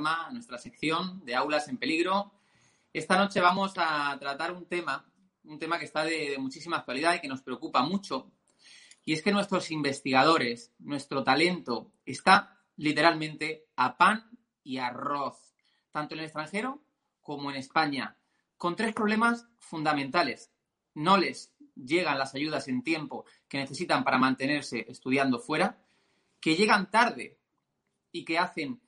Nuestra 0.00 0.56
sección 0.56 1.22
de 1.26 1.34
aulas 1.34 1.68
en 1.68 1.76
peligro. 1.76 2.32
Esta 2.90 3.18
noche 3.18 3.38
vamos 3.38 3.74
a 3.76 4.16
tratar 4.18 4.50
un 4.50 4.64
tema, 4.64 5.04
un 5.44 5.58
tema 5.58 5.78
que 5.78 5.84
está 5.84 6.04
de, 6.04 6.38
muchísima 6.38 6.78
actualidad 6.78 7.14
y 7.14 7.20
que 7.20 7.28
nos 7.28 7.42
preocupa 7.42 7.82
mucho, 7.82 8.32
y 9.04 9.12
es 9.12 9.22
que 9.22 9.30
nuestros 9.30 9.70
investigadores, 9.70 10.72
nuestro 10.78 11.22
talento, 11.22 11.92
está 12.06 12.56
literalmente 12.76 13.66
a 13.76 13.98
pan 13.98 14.30
y 14.64 14.78
arroz, 14.78 15.36
tanto 15.90 16.14
en 16.14 16.20
el 16.20 16.24
extranjero 16.24 16.82
como 17.20 17.50
en 17.50 17.58
España, 17.58 18.16
con 18.56 18.76
tres 18.76 18.94
problemas 18.94 19.48
fundamentales. 19.58 20.50
No 20.94 21.18
les 21.18 21.52
llegan 21.74 22.18
las 22.18 22.34
ayudas 22.34 22.68
en 22.68 22.82
tiempo 22.82 23.26
que 23.48 23.58
necesitan 23.58 24.02
para 24.02 24.16
mantenerse 24.16 24.86
estudiando 24.88 25.40
fuera, 25.40 25.78
que 26.40 26.56
llegan 26.56 26.90
tarde 26.90 27.38
y 28.10 28.24
que 28.24 28.38
hacen 28.38 28.80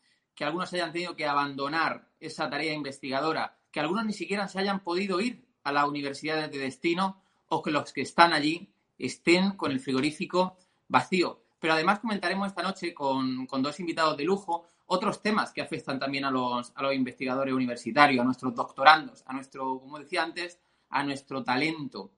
que 0.43 0.47
algunos 0.47 0.73
hayan 0.73 0.91
tenido 0.91 1.15
que 1.15 1.25
abandonar 1.25 2.09
esa 2.19 2.51
tarea 2.51 2.75
investigadora, 2.75 3.61
que 3.71 3.79
algunos 3.79 4.05
ni 4.05 4.13
siquiera 4.13 4.49
se 4.49 4.59
hayan 4.59 4.81
podido 4.81 5.21
ir 5.21 5.47
a 5.63 5.71
las 5.71 5.89
universidades 5.89 6.51
de 6.51 6.59
destino 6.59 7.23
o 7.47 7.63
que 7.63 7.71
los 7.71 7.93
que 7.93 8.01
están 8.01 8.33
allí 8.33 8.75
estén 8.99 9.53
con 9.53 9.71
el 9.71 9.79
frigorífico 9.79 10.59
vacío. 10.89 11.45
Pero 11.61 11.75
además 11.75 12.01
comentaremos 12.01 12.49
esta 12.49 12.65
noche 12.65 12.93
con, 12.93 13.47
dos 13.47 13.79
invitados 13.79 14.17
de 14.17 14.25
lujo 14.25 14.67
otros 14.87 15.23
temas 15.23 15.53
que 15.53 15.63
afectan 15.63 16.01
también 16.01 16.25
a 16.25 16.31
los, 16.33 16.73
a 16.75 16.83
los 16.83 16.93
investigadores 16.93 17.55
universitarios, 17.55 18.21
a 18.21 18.25
nuestros 18.25 18.53
doctorandos, 18.53 19.23
a 19.27 19.35
nuestro, 19.35 19.79
como 19.79 20.01
decía 20.01 20.25
antes, 20.25 20.59
a 20.89 21.05
nuestro 21.05 21.45
talento. 21.45 22.11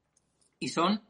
Y 0.58 0.68
son 0.68 1.02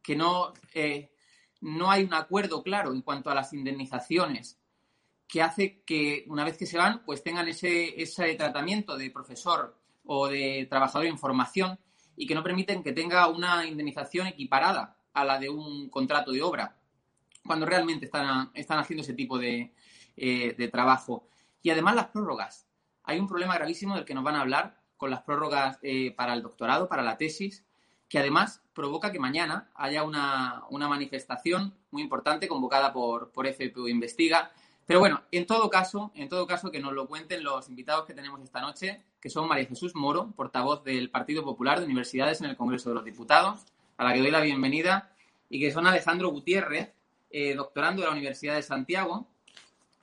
que 0.00 0.16
no, 0.16 0.54
eh, 0.72 1.12
no 1.60 1.90
hay 1.90 2.04
un 2.04 2.14
acuerdo 2.14 2.62
claro 2.62 2.94
en 2.94 3.02
cuanto 3.02 3.28
a 3.28 3.34
las 3.34 3.52
indemnizaciones 3.52 4.58
que 5.32 5.40
hace 5.40 5.80
que 5.86 6.26
una 6.28 6.44
vez 6.44 6.58
que 6.58 6.66
se 6.66 6.76
van, 6.76 7.02
pues 7.06 7.22
tengan 7.22 7.48
ese, 7.48 8.02
ese 8.02 8.34
tratamiento 8.34 8.98
de 8.98 9.10
profesor 9.10 9.74
o 10.04 10.28
de 10.28 10.66
trabajador 10.68 11.06
en 11.06 11.16
formación 11.16 11.78
y 12.16 12.26
que 12.26 12.34
no 12.34 12.42
permiten 12.42 12.82
que 12.82 12.92
tenga 12.92 13.26
una 13.28 13.64
indemnización 13.64 14.26
equiparada 14.26 14.98
a 15.14 15.24
la 15.24 15.38
de 15.38 15.48
un 15.48 15.88
contrato 15.88 16.32
de 16.32 16.42
obra, 16.42 16.76
cuando 17.46 17.64
realmente 17.64 18.04
están, 18.04 18.50
están 18.52 18.78
haciendo 18.78 19.04
ese 19.04 19.14
tipo 19.14 19.38
de, 19.38 19.72
eh, 20.18 20.54
de 20.58 20.68
trabajo. 20.68 21.26
Y 21.62 21.70
además 21.70 21.94
las 21.94 22.08
prórrogas. 22.08 22.66
Hay 23.02 23.18
un 23.18 23.26
problema 23.26 23.54
gravísimo 23.54 23.94
del 23.94 24.04
que 24.04 24.12
nos 24.12 24.24
van 24.24 24.36
a 24.36 24.42
hablar 24.42 24.82
con 24.98 25.10
las 25.10 25.22
prórrogas 25.22 25.78
eh, 25.80 26.12
para 26.14 26.34
el 26.34 26.42
doctorado, 26.42 26.90
para 26.90 27.02
la 27.02 27.16
tesis, 27.16 27.64
que 28.06 28.18
además 28.18 28.60
provoca 28.74 29.10
que 29.10 29.18
mañana 29.18 29.70
haya 29.76 30.02
una, 30.02 30.64
una 30.68 30.88
manifestación 30.88 31.74
muy 31.90 32.02
importante 32.02 32.48
convocada 32.48 32.92
por, 32.92 33.32
por 33.32 33.46
FPU 33.46 33.88
Investiga 33.88 34.52
pero 34.86 35.00
bueno, 35.00 35.22
en 35.30 35.46
todo 35.46 35.70
caso, 35.70 36.12
en 36.14 36.28
todo 36.28 36.46
caso 36.46 36.70
que 36.70 36.80
nos 36.80 36.92
lo 36.92 37.06
cuenten 37.06 37.44
los 37.44 37.68
invitados 37.68 38.04
que 38.04 38.14
tenemos 38.14 38.40
esta 38.42 38.60
noche, 38.60 39.02
que 39.20 39.30
son 39.30 39.48
María 39.48 39.66
Jesús 39.66 39.94
Moro, 39.94 40.32
portavoz 40.36 40.82
del 40.84 41.10
Partido 41.10 41.44
Popular 41.44 41.78
de 41.78 41.86
Universidades 41.86 42.40
en 42.40 42.50
el 42.50 42.56
Congreso 42.56 42.88
de 42.88 42.96
los 42.96 43.04
Diputados, 43.04 43.60
a 43.96 44.04
la 44.04 44.12
que 44.12 44.20
doy 44.20 44.30
la 44.30 44.40
bienvenida, 44.40 45.12
y 45.48 45.60
que 45.60 45.70
son 45.70 45.86
Alejandro 45.86 46.30
Gutiérrez, 46.30 46.92
eh, 47.30 47.54
doctorando 47.54 48.02
de 48.02 48.08
la 48.08 48.12
Universidad 48.12 48.56
de 48.56 48.62
Santiago 48.62 49.26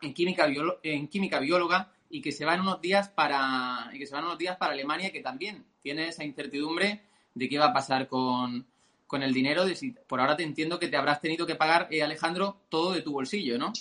en 0.01 0.13
química, 0.13 0.47
en 0.83 1.07
química 1.07 1.39
bióloga 1.39 1.91
y 2.09 2.21
que 2.21 2.31
se 2.31 2.45
van 2.45 2.61
unos 2.61 2.81
días 2.81 3.09
para 3.09 3.89
y 3.93 3.99
que 3.99 4.07
se 4.07 4.15
van 4.15 4.25
unos 4.25 4.37
días 4.37 4.57
para 4.57 4.73
Alemania 4.73 5.11
que 5.11 5.21
también 5.21 5.65
tiene 5.81 6.07
esa 6.07 6.23
incertidumbre 6.23 7.03
de 7.33 7.49
qué 7.49 7.59
va 7.59 7.67
a 7.67 7.73
pasar 7.73 8.07
con, 8.07 8.65
el 9.11 9.33
dinero. 9.33 9.65
De 9.65 9.75
si, 9.75 9.91
por 9.91 10.19
ahora 10.19 10.35
te 10.35 10.43
entiendo 10.43 10.79
que 10.79 10.87
te 10.87 10.97
habrás 10.97 11.21
tenido 11.21 11.45
que 11.45 11.55
pagar, 11.55 11.87
eh, 11.91 12.03
Alejandro, 12.03 12.57
todo 12.69 12.93
de 12.93 13.01
tu 13.01 13.11
bolsillo, 13.11 13.57
¿no? 13.57 13.73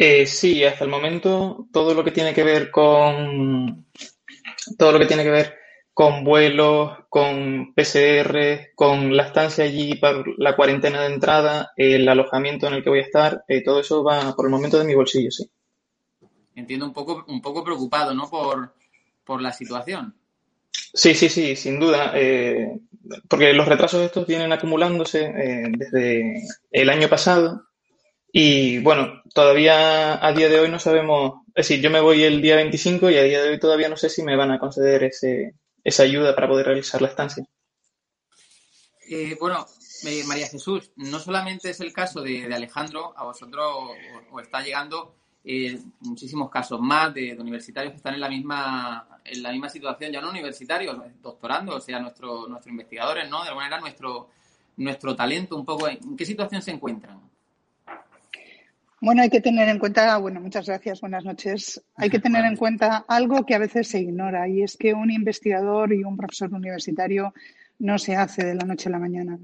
Eh, 0.00 0.28
sí, 0.28 0.64
hasta 0.64 0.84
el 0.84 0.90
momento 0.90 1.66
todo 1.72 1.92
lo 1.92 2.04
que 2.04 2.12
tiene 2.12 2.32
que 2.32 2.44
ver 2.44 2.70
con 2.70 3.88
todo 4.78 4.92
lo 4.92 4.98
que 5.00 5.06
tiene 5.06 5.24
que 5.24 5.30
ver 5.30 5.56
con 5.92 6.22
vuelos, 6.22 6.92
con 7.08 7.74
PCR, 7.74 8.70
con 8.76 9.16
la 9.16 9.24
estancia 9.24 9.64
allí 9.64 9.96
para 9.96 10.22
la 10.36 10.54
cuarentena 10.54 11.00
de 11.00 11.12
entrada, 11.12 11.72
el 11.76 12.08
alojamiento 12.08 12.68
en 12.68 12.74
el 12.74 12.84
que 12.84 12.90
voy 12.90 13.00
a 13.00 13.02
estar, 13.02 13.44
eh, 13.48 13.64
todo 13.64 13.80
eso 13.80 14.04
va 14.04 14.36
por 14.36 14.46
el 14.46 14.52
momento 14.52 14.78
de 14.78 14.84
mi 14.84 14.94
bolsillo, 14.94 15.32
sí. 15.32 15.50
Entiendo 16.54 16.86
un 16.86 16.92
poco, 16.92 17.24
un 17.26 17.42
poco 17.42 17.64
preocupado, 17.64 18.14
¿no? 18.14 18.30
Por, 18.30 18.72
por 19.24 19.42
la 19.42 19.52
situación. 19.52 20.14
Sí, 20.70 21.12
sí, 21.16 21.28
sí, 21.28 21.56
sin 21.56 21.80
duda. 21.80 22.12
Eh, 22.14 22.78
porque 23.28 23.52
los 23.52 23.66
retrasos 23.66 24.02
estos 24.02 24.28
vienen 24.28 24.52
acumulándose 24.52 25.32
desde 25.76 26.42
el 26.70 26.90
año 26.90 27.08
pasado 27.08 27.67
y 28.32 28.78
bueno, 28.80 29.22
todavía 29.32 30.24
a 30.24 30.32
día 30.32 30.48
de 30.48 30.60
hoy 30.60 30.70
no 30.70 30.78
sabemos, 30.78 31.42
es 31.48 31.68
decir, 31.68 31.80
yo 31.80 31.90
me 31.90 32.00
voy 32.00 32.22
el 32.22 32.42
día 32.42 32.56
25 32.56 33.10
y 33.10 33.16
a 33.16 33.22
día 33.22 33.42
de 33.42 33.50
hoy 33.50 33.58
todavía 33.58 33.88
no 33.88 33.96
sé 33.96 34.08
si 34.08 34.22
me 34.22 34.36
van 34.36 34.50
a 34.50 34.58
conceder 34.58 35.04
ese, 35.04 35.54
esa 35.82 36.02
ayuda 36.02 36.34
para 36.34 36.48
poder 36.48 36.66
realizar 36.66 37.00
la 37.00 37.08
estancia. 37.08 37.46
Eh, 39.10 39.36
bueno, 39.40 39.66
María 40.26 40.48
Jesús, 40.48 40.92
no 40.96 41.18
solamente 41.18 41.70
es 41.70 41.80
el 41.80 41.92
caso 41.92 42.20
de, 42.20 42.52
Alejandro, 42.54 43.14
a 43.16 43.24
vosotros 43.24 43.66
os, 44.30 44.42
está 44.42 44.60
llegando 44.60 45.14
eh, 45.44 45.78
muchísimos 46.00 46.50
casos 46.50 46.78
más 46.80 47.14
de, 47.14 47.34
universitarios 47.38 47.92
que 47.92 47.96
están 47.96 48.14
en 48.14 48.20
la 48.20 48.28
misma 48.28 49.08
en 49.24 49.42
la 49.42 49.52
misma 49.52 49.68
situación, 49.68 50.12
ya 50.12 50.20
no 50.20 50.30
universitarios, 50.30 50.96
doctorando, 51.22 51.76
o 51.76 51.80
sea, 51.80 52.00
nuestros 52.00 52.48
nuestros 52.48 52.70
investigadores, 52.70 53.28
¿no? 53.28 53.42
De 53.42 53.48
alguna 53.48 53.66
manera 53.66 53.80
nuestro, 53.80 54.28
nuestro 54.76 55.14
talento 55.14 55.56
un 55.56 55.64
poco. 55.64 55.88
¿En 55.88 56.16
qué 56.16 56.24
situación 56.24 56.62
se 56.62 56.70
encuentran? 56.70 57.27
Bueno, 59.00 59.22
hay 59.22 59.30
que 59.30 59.40
tener 59.40 59.68
en 59.68 59.78
cuenta, 59.78 60.16
bueno, 60.18 60.40
muchas 60.40 60.66
gracias, 60.66 61.00
buenas 61.00 61.24
noches. 61.24 61.80
Hay 61.94 62.10
que 62.10 62.18
tener 62.18 62.44
en 62.44 62.56
cuenta 62.56 63.04
algo 63.06 63.46
que 63.46 63.54
a 63.54 63.58
veces 63.58 63.86
se 63.86 64.00
ignora 64.00 64.48
y 64.48 64.62
es 64.62 64.76
que 64.76 64.92
un 64.92 65.12
investigador 65.12 65.92
y 65.92 66.02
un 66.02 66.16
profesor 66.16 66.52
universitario 66.52 67.32
no 67.78 67.98
se 67.98 68.16
hace 68.16 68.44
de 68.44 68.56
la 68.56 68.64
noche 68.64 68.88
a 68.88 68.92
la 68.92 68.98
mañana. 68.98 69.38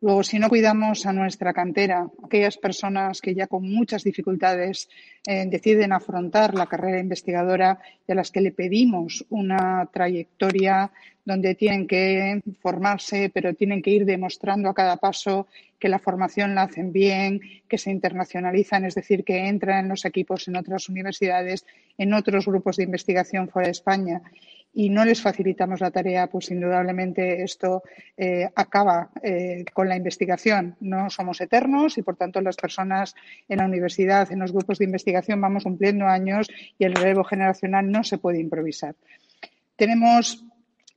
Luego, 0.00 0.22
si 0.22 0.38
no 0.38 0.50
cuidamos 0.50 1.06
a 1.06 1.12
nuestra 1.14 1.54
cantera, 1.54 2.06
aquellas 2.22 2.58
personas 2.58 3.20
que 3.20 3.34
ya 3.34 3.46
con 3.46 3.68
muchas 3.68 4.04
dificultades 4.04 4.88
eh, 5.26 5.46
deciden 5.48 5.92
afrontar 5.92 6.54
la 6.54 6.66
carrera 6.66 7.00
investigadora 7.00 7.80
y 8.06 8.12
a 8.12 8.14
las 8.14 8.30
que 8.30 8.42
le 8.42 8.52
pedimos 8.52 9.24
una 9.30 9.88
trayectoria 9.90 10.92
donde 11.28 11.54
tienen 11.54 11.86
que 11.86 12.40
formarse, 12.62 13.30
pero 13.32 13.52
tienen 13.52 13.82
que 13.82 13.90
ir 13.90 14.06
demostrando 14.06 14.70
a 14.70 14.74
cada 14.74 14.96
paso 14.96 15.46
que 15.78 15.90
la 15.90 15.98
formación 15.98 16.54
la 16.54 16.62
hacen 16.62 16.90
bien, 16.90 17.42
que 17.68 17.76
se 17.76 17.90
internacionalizan, 17.90 18.86
es 18.86 18.94
decir, 18.94 19.24
que 19.24 19.46
entran 19.46 19.84
en 19.84 19.88
los 19.90 20.06
equipos 20.06 20.48
en 20.48 20.56
otras 20.56 20.88
universidades, 20.88 21.66
en 21.98 22.14
otros 22.14 22.46
grupos 22.46 22.76
de 22.76 22.84
investigación 22.84 23.50
fuera 23.50 23.66
de 23.66 23.72
España 23.72 24.22
y 24.72 24.88
no 24.88 25.04
les 25.04 25.20
facilitamos 25.20 25.80
la 25.80 25.90
tarea, 25.90 26.28
pues 26.28 26.50
indudablemente 26.50 27.42
esto 27.42 27.82
eh, 28.16 28.48
acaba 28.54 29.10
eh, 29.22 29.66
con 29.74 29.86
la 29.86 29.96
investigación. 29.96 30.76
No 30.80 31.10
somos 31.10 31.42
eternos 31.42 31.98
y, 31.98 32.02
por 32.02 32.16
tanto, 32.16 32.40
las 32.40 32.56
personas 32.56 33.14
en 33.50 33.58
la 33.58 33.66
universidad, 33.66 34.32
en 34.32 34.38
los 34.38 34.52
grupos 34.52 34.78
de 34.78 34.86
investigación, 34.86 35.42
vamos 35.42 35.64
cumpliendo 35.64 36.06
años 36.06 36.48
y 36.78 36.84
el 36.84 36.94
relevo 36.94 37.24
generacional 37.24 37.90
no 37.90 38.02
se 38.02 38.16
puede 38.16 38.40
improvisar. 38.40 38.94
Tenemos 39.76 40.44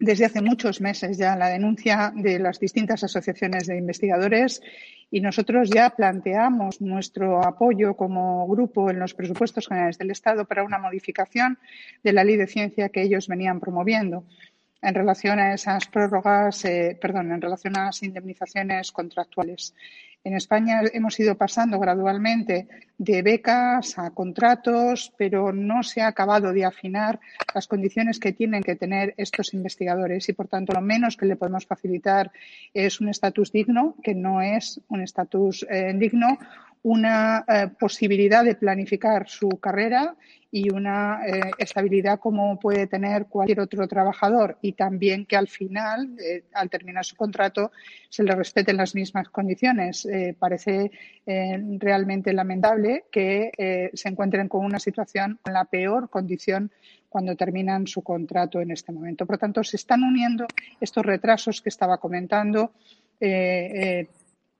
desde 0.01 0.25
hace 0.25 0.41
muchos 0.41 0.81
meses 0.81 1.17
ya 1.17 1.35
la 1.35 1.47
denuncia 1.47 2.11
de 2.15 2.39
las 2.39 2.59
distintas 2.59 3.03
asociaciones 3.03 3.67
de 3.67 3.77
investigadores 3.77 4.61
y 5.11 5.21
nosotros 5.21 5.69
ya 5.69 5.91
planteamos 5.91 6.81
nuestro 6.81 7.45
apoyo 7.45 7.95
como 7.95 8.47
grupo 8.47 8.89
en 8.89 8.97
los 8.97 9.13
presupuestos 9.13 9.67
generales 9.67 9.99
del 9.99 10.09
Estado 10.09 10.45
para 10.45 10.63
una 10.63 10.79
modificación 10.79 11.59
de 12.03 12.13
la 12.13 12.23
ley 12.23 12.35
de 12.35 12.47
ciencia 12.47 12.89
que 12.89 13.03
ellos 13.03 13.27
venían 13.27 13.59
promoviendo 13.59 14.25
en 14.81 14.95
relación 14.95 15.37
a 15.37 15.53
esas 15.53 15.85
prórrogas, 15.85 16.65
eh, 16.65 16.97
perdón, 16.99 17.31
en 17.31 17.39
relación 17.39 17.77
a 17.77 17.85
las 17.85 18.01
indemnizaciones 18.01 18.91
contractuales. 18.91 19.75
En 20.23 20.35
España 20.35 20.81
hemos 20.93 21.19
ido 21.19 21.35
pasando 21.35 21.79
gradualmente 21.79 22.67
de 22.99 23.23
becas 23.23 23.97
a 23.97 24.11
contratos, 24.11 25.11
pero 25.17 25.51
no 25.51 25.81
se 25.81 26.01
ha 26.01 26.07
acabado 26.07 26.53
de 26.53 26.63
afinar 26.63 27.19
las 27.55 27.67
condiciones 27.67 28.19
que 28.19 28.31
tienen 28.31 28.61
que 28.61 28.75
tener 28.75 29.15
estos 29.17 29.55
investigadores 29.55 30.29
y, 30.29 30.33
por 30.33 30.47
tanto, 30.47 30.73
lo 30.73 30.81
menos 30.81 31.17
que 31.17 31.25
le 31.25 31.37
podemos 31.37 31.65
facilitar 31.65 32.31
es 32.71 33.01
un 33.01 33.09
estatus 33.09 33.51
digno, 33.51 33.95
que 34.03 34.13
no 34.13 34.43
es 34.43 34.79
un 34.89 35.01
estatus 35.01 35.65
eh, 35.67 35.91
digno, 35.95 36.37
una 36.83 37.45
eh, 37.47 37.67
posibilidad 37.79 38.43
de 38.43 38.55
planificar 38.55 39.29
su 39.29 39.49
carrera 39.59 40.15
y 40.53 40.69
una 40.69 41.21
eh, 41.25 41.51
estabilidad 41.59 42.19
como 42.19 42.59
puede 42.59 42.87
tener 42.87 43.27
cualquier 43.27 43.61
otro 43.61 43.87
trabajador 43.87 44.57
y 44.61 44.73
también 44.73 45.25
que 45.25 45.37
al 45.37 45.47
final, 45.47 46.17
eh, 46.19 46.43
al 46.53 46.69
terminar 46.69 47.05
su 47.05 47.15
contrato, 47.15 47.71
se 48.09 48.23
le 48.23 48.35
respeten 48.35 48.77
las 48.77 48.95
mismas 48.95 49.29
condiciones. 49.29 50.07
Parece 50.37 50.91
realmente 51.25 52.33
lamentable 52.33 53.05
que 53.11 53.89
se 53.93 54.09
encuentren 54.09 54.49
con 54.49 54.65
una 54.65 54.79
situación 54.79 55.39
con 55.41 55.53
la 55.53 55.65
peor 55.65 56.09
condición 56.09 56.71
cuando 57.07 57.35
terminan 57.35 57.87
su 57.87 58.01
contrato 58.01 58.59
en 58.59 58.71
este 58.71 58.91
momento. 58.91 59.25
Por 59.25 59.35
lo 59.35 59.39
tanto, 59.39 59.63
se 59.63 59.77
están 59.77 60.03
uniendo 60.03 60.47
estos 60.81 61.05
retrasos 61.05 61.61
que 61.61 61.69
estaba 61.69 61.97
comentando. 61.97 62.73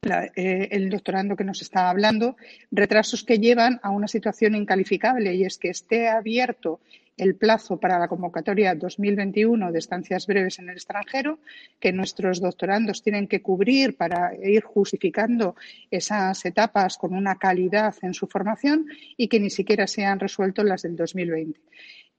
El 0.03 0.89
doctorando 0.89 1.35
que 1.35 1.43
nos 1.43 1.61
está 1.61 1.87
hablando, 1.87 2.35
retrasos 2.71 3.23
que 3.23 3.37
llevan 3.37 3.79
a 3.83 3.91
una 3.91 4.07
situación 4.07 4.55
incalificable 4.55 5.35
y 5.35 5.43
es 5.43 5.59
que 5.59 5.69
esté 5.69 6.09
abierto 6.09 6.79
el 7.17 7.35
plazo 7.35 7.79
para 7.79 7.99
la 7.99 8.07
convocatoria 8.07 8.73
2021 8.73 9.71
de 9.71 9.77
estancias 9.77 10.25
breves 10.25 10.57
en 10.57 10.69
el 10.69 10.77
extranjero, 10.77 11.37
que 11.79 11.93
nuestros 11.93 12.41
doctorandos 12.41 13.03
tienen 13.03 13.27
que 13.27 13.43
cubrir 13.43 13.95
para 13.95 14.33
ir 14.43 14.63
justificando 14.63 15.55
esas 15.91 16.43
etapas 16.45 16.97
con 16.97 17.13
una 17.13 17.35
calidad 17.35 17.93
en 18.01 18.15
su 18.15 18.25
formación 18.25 18.87
y 19.17 19.27
que 19.27 19.39
ni 19.39 19.51
siquiera 19.51 19.85
se 19.85 20.03
han 20.03 20.19
resuelto 20.19 20.63
las 20.63 20.81
del 20.81 20.95
2020 20.95 21.59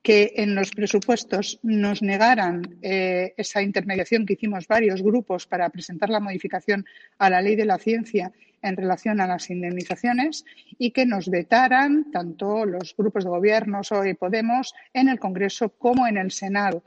que 0.02 0.32
en 0.36 0.54
los 0.54 0.72
presupuestos 0.72 1.60
nos 1.62 2.02
negaran 2.02 2.78
eh, 2.82 3.34
esa 3.36 3.62
intermediación 3.62 4.26
que 4.26 4.34
hicimos 4.34 4.66
varios 4.66 5.00
grupos 5.00 5.46
para 5.46 5.68
presentar 5.70 6.10
la 6.10 6.20
modificación 6.20 6.84
a 7.18 7.30
la 7.30 7.40
ley 7.40 7.54
de 7.54 7.64
la 7.64 7.78
ciencia 7.78 8.32
en 8.62 8.76
relación 8.76 9.20
a 9.20 9.26
las 9.26 9.50
indemnizaciones 9.50 10.44
y 10.78 10.92
que 10.92 11.04
nos 11.04 11.28
vetaran 11.28 12.10
tanto 12.10 12.64
los 12.64 12.94
grupos 12.96 13.24
de 13.24 13.30
gobierno, 13.30 13.80
y 14.06 14.14
Podemos, 14.14 14.74
en 14.92 15.08
el 15.08 15.18
Congreso 15.18 15.70
como 15.70 16.06
en 16.06 16.16
el 16.16 16.30
Senado, 16.30 16.84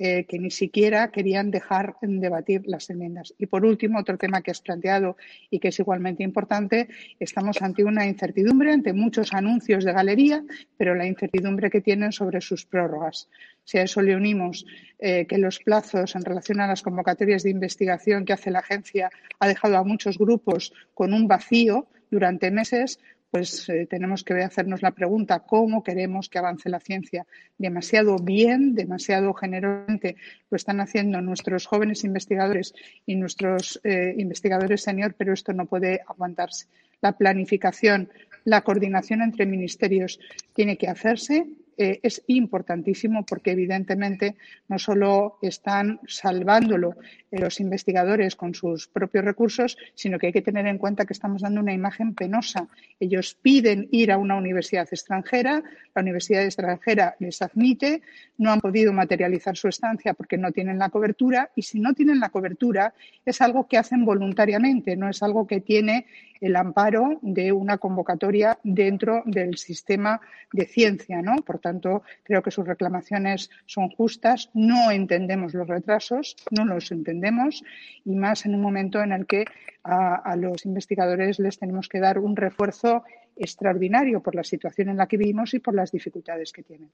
eh, 0.00 0.26
que 0.26 0.38
ni 0.38 0.50
siquiera 0.50 1.10
querían 1.10 1.50
dejar 1.50 1.96
de 2.00 2.20
debatir 2.20 2.62
las 2.66 2.88
enmiendas. 2.88 3.34
Y 3.36 3.46
por 3.46 3.64
último, 3.64 3.98
otro 3.98 4.16
tema 4.16 4.42
que 4.42 4.52
has 4.52 4.60
planteado 4.60 5.16
y 5.50 5.58
que 5.58 5.68
es 5.68 5.78
igualmente 5.80 6.22
importante, 6.22 6.88
estamos 7.18 7.60
ante 7.62 7.82
una 7.82 8.06
incertidumbre, 8.06 8.72
ante 8.72 8.92
muchos 8.92 9.32
anuncios 9.32 9.84
de 9.84 9.92
galería, 9.92 10.44
pero 10.76 10.94
la 10.94 11.06
incertidumbre 11.06 11.68
que 11.68 11.80
tienen 11.80 12.12
sobre 12.12 12.40
sus 12.40 12.64
prórrogas. 12.64 13.28
Si 13.68 13.76
a 13.76 13.82
eso 13.82 14.00
le 14.00 14.16
unimos 14.16 14.64
eh, 14.98 15.26
que 15.26 15.36
los 15.36 15.58
plazos 15.58 16.16
en 16.16 16.24
relación 16.24 16.58
a 16.58 16.66
las 16.66 16.80
convocatorias 16.80 17.42
de 17.42 17.50
investigación 17.50 18.24
que 18.24 18.32
hace 18.32 18.50
la 18.50 18.60
agencia 18.60 19.10
ha 19.38 19.46
dejado 19.46 19.76
a 19.76 19.84
muchos 19.84 20.16
grupos 20.16 20.72
con 20.94 21.12
un 21.12 21.28
vacío 21.28 21.86
durante 22.10 22.50
meses, 22.50 22.98
pues 23.30 23.68
eh, 23.68 23.86
tenemos 23.86 24.24
que 24.24 24.32
hacernos 24.42 24.80
la 24.80 24.92
pregunta 24.92 25.40
cómo 25.40 25.82
queremos 25.82 26.30
que 26.30 26.38
avance 26.38 26.70
la 26.70 26.80
ciencia. 26.80 27.26
Demasiado 27.58 28.16
bien, 28.16 28.74
demasiado 28.74 29.34
generosamente 29.34 30.16
lo 30.48 30.56
están 30.56 30.80
haciendo 30.80 31.20
nuestros 31.20 31.66
jóvenes 31.66 32.04
investigadores 32.04 32.72
y 33.04 33.16
nuestros 33.16 33.82
eh, 33.84 34.14
investigadores 34.16 34.80
senior, 34.80 35.14
pero 35.14 35.34
esto 35.34 35.52
no 35.52 35.66
puede 35.66 36.00
aguantarse. 36.08 36.68
La 37.02 37.18
planificación, 37.18 38.08
la 38.44 38.62
coordinación 38.62 39.20
entre 39.20 39.44
ministerios 39.44 40.18
tiene 40.54 40.78
que 40.78 40.88
hacerse 40.88 41.44
eh, 41.80 42.00
es 42.02 42.24
importantísimo 42.26 43.24
porque 43.24 43.52
evidentemente 43.52 44.34
no 44.66 44.80
solo 44.80 45.38
están 45.42 46.00
salvándolo 46.08 46.96
eh, 47.30 47.38
los 47.38 47.60
investigadores 47.60 48.34
con 48.34 48.52
sus 48.52 48.88
propios 48.88 49.24
recursos, 49.24 49.78
sino 49.94 50.18
que 50.18 50.26
hay 50.26 50.32
que 50.32 50.42
tener 50.42 50.66
en 50.66 50.78
cuenta 50.78 51.06
que 51.06 51.12
estamos 51.12 51.42
dando 51.42 51.60
una 51.60 51.72
imagen 51.72 52.16
penosa. 52.16 52.66
Ellos 52.98 53.36
piden 53.40 53.86
ir 53.92 54.10
a 54.10 54.18
una 54.18 54.34
universidad 54.34 54.88
extranjera, 54.90 55.62
la 55.94 56.02
universidad 56.02 56.44
extranjera 56.44 57.14
les 57.20 57.40
admite, 57.42 58.02
no 58.38 58.50
han 58.50 58.60
podido 58.60 58.92
materializar 58.92 59.56
su 59.56 59.68
estancia 59.68 60.14
porque 60.14 60.36
no 60.36 60.50
tienen 60.50 60.80
la 60.80 60.88
cobertura 60.88 61.50
y 61.54 61.62
si 61.62 61.78
no 61.78 61.94
tienen 61.94 62.18
la 62.18 62.30
cobertura 62.30 62.92
es 63.24 63.40
algo 63.40 63.68
que 63.68 63.78
hacen 63.78 64.04
voluntariamente, 64.04 64.96
no 64.96 65.08
es 65.08 65.22
algo 65.22 65.46
que 65.46 65.60
tiene 65.60 66.06
el 66.40 66.56
amparo 66.56 67.18
de 67.22 67.52
una 67.52 67.78
convocatoria 67.78 68.58
dentro 68.62 69.22
del 69.26 69.56
sistema 69.56 70.20
de 70.52 70.66
ciencia, 70.66 71.20
¿no? 71.22 71.36
Por 71.36 71.58
tanto, 71.68 72.02
creo 72.22 72.42
que 72.42 72.50
sus 72.50 72.66
reclamaciones 72.66 73.50
son 73.66 73.90
justas. 73.90 74.50
No 74.54 74.90
entendemos 74.90 75.54
los 75.54 75.68
retrasos, 75.68 76.36
no 76.50 76.64
los 76.64 76.90
entendemos, 76.90 77.62
y 78.04 78.14
más 78.14 78.46
en 78.46 78.54
un 78.54 78.62
momento 78.62 79.00
en 79.02 79.12
el 79.12 79.26
que 79.26 79.44
a, 79.84 80.36
los 80.36 80.64
investigadores 80.66 81.38
les 81.38 81.58
tenemos 81.58 81.88
que 81.88 82.00
dar 82.00 82.18
un 82.18 82.36
refuerzo 82.36 83.04
extraordinario 83.36 84.22
por 84.22 84.34
la 84.34 84.44
situación 84.44 84.88
en 84.88 84.96
la 84.96 85.06
que 85.06 85.16
vivimos 85.16 85.54
y 85.54 85.60
por 85.60 85.74
las 85.74 85.92
dificultades 85.92 86.52
que 86.52 86.62
tienen. 86.62 86.90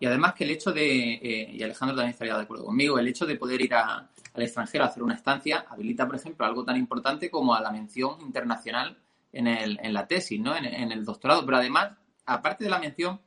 Y 0.00 0.06
además 0.06 0.34
que 0.34 0.44
el 0.44 0.50
hecho 0.50 0.72
de, 0.72 1.12
eh, 1.14 1.50
y 1.52 1.62
Alejandro 1.62 1.94
también 1.94 2.12
estaría 2.12 2.34
de 2.34 2.42
acuerdo 2.42 2.64
conmigo, 2.64 2.98
el 2.98 3.06
hecho 3.06 3.24
de 3.24 3.36
poder 3.36 3.60
ir 3.60 3.74
al 3.74 4.08
extranjero 4.34 4.84
a 4.84 4.88
hacer 4.88 5.02
una 5.02 5.14
estancia 5.14 5.64
habilita, 5.68 6.06
por 6.06 6.16
ejemplo, 6.16 6.44
algo 6.44 6.64
tan 6.64 6.76
importante 6.76 7.30
como 7.30 7.54
a 7.54 7.60
la 7.60 7.70
mención 7.70 8.20
internacional 8.20 8.98
en, 9.32 9.92
la 9.92 10.06
tesis, 10.06 10.40
¿no? 10.40 10.56
En, 10.56 10.92
el 10.92 11.04
doctorado. 11.04 11.44
Pero 11.44 11.58
además, 11.58 11.92
aparte 12.26 12.64
de 12.64 12.70
la 12.70 12.78
mención, 12.78 13.20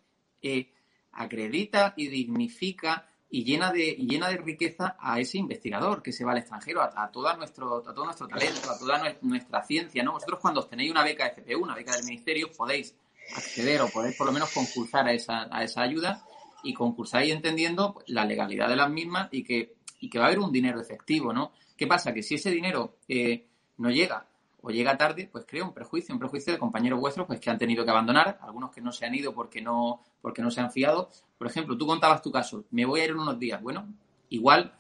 eh, 0.46 0.72
acredita 1.14 1.94
y 1.98 2.08
dignifica 2.08 3.08
y 3.30 3.44
llena 3.44 3.72
de, 3.72 3.96
llena 3.96 4.30
de 4.30 4.38
riqueza 4.38 4.96
a 5.00 5.20
ese 5.20 5.40
investigador 5.40 6.04
que 6.04 6.12
se 6.12 6.24
va 6.24 6.34
al 6.34 6.38
extranjero, 6.38 6.82
a, 6.82 7.10
todo, 7.12 7.36
nuestro, 7.36 7.78
a 7.78 7.94
todo 7.94 8.06
nuestro 8.06 8.28
talento, 8.28 8.70
a 8.70 8.78
toda 8.78 9.18
nuestra 9.22 9.64
ciencia. 9.64 10.04
¿no? 10.04 10.14
Vosotros 10.14 10.40
cuando 10.40 10.64
tenéis 10.66 10.92
una 10.92 11.04
beca 11.04 11.26
de 11.26 11.42
FPU, 11.42 11.64
una 11.64 11.76
beca 11.76 11.94
del 11.94 12.06
Ministerio, 12.06 12.52
podéis 12.52 12.96
acceder 13.36 13.82
o 13.82 13.90
podéis 13.90 14.16
por 14.16 14.28
lo 14.28 14.34
menos 14.34 14.52
concursar 14.52 15.08
a 15.08 15.14
esa, 15.14 15.48
a 15.50 15.64
esa 15.64 15.82
ayuda 15.82 16.24
y 16.64 16.74
concursáis 16.74 17.34
entendiendo 17.34 17.94
pues, 17.94 18.08
la 18.10 18.26
legalidad 18.26 18.70
de 18.70 18.76
las 18.76 18.90
mismas 18.90 19.30
y 19.32 19.44
que, 19.44 19.76
y 20.00 20.10
que 20.10 20.20
va 20.20 20.26
a 20.26 20.28
haber 20.28 20.40
un 20.40 20.52
dinero 20.52 20.80
efectivo, 20.80 21.34
¿no? 21.34 21.52
¿Qué 21.76 21.88
pasa? 21.88 22.14
Que 22.14 22.24
si 22.24 22.36
ese 22.36 22.52
dinero 22.52 22.98
eh, 23.08 23.48
no 23.78 23.90
llega 23.90 24.28
o 24.66 24.72
llega 24.72 24.98
tarde, 24.98 25.30
pues 25.32 25.46
crea 25.46 25.64
un 25.64 25.74
prejuicio, 25.74 26.14
un 26.14 26.20
prejuicio 26.20 26.52
de 26.52 26.58
compañeros 26.58 27.00
vuestros 27.00 27.28
pues 27.28 27.40
que 27.40 27.52
han 27.52 27.60
tenido 27.60 27.86
que 27.86 27.92
abandonar, 27.92 28.40
algunos 28.42 28.72
que 28.72 28.82
no 28.82 28.92
se 28.92 29.06
han 29.06 29.14
ido 29.14 29.32
porque 29.32 29.62
no, 29.62 30.02
porque 30.22 30.42
no 30.42 30.50
se 30.50 30.60
han 30.60 30.72
fiado. 30.72 31.10
Por 31.38 31.46
ejemplo, 31.46 31.78
tú 31.78 31.86
contabas 31.86 32.24
tu 32.24 32.32
caso, 32.32 32.66
me 32.72 32.84
voy 32.84 33.02
a 33.02 33.04
ir 33.06 33.12
en 33.12 33.20
unos 33.20 33.38
días. 33.38 33.62
Bueno, 33.62 33.88
igual 34.30 34.74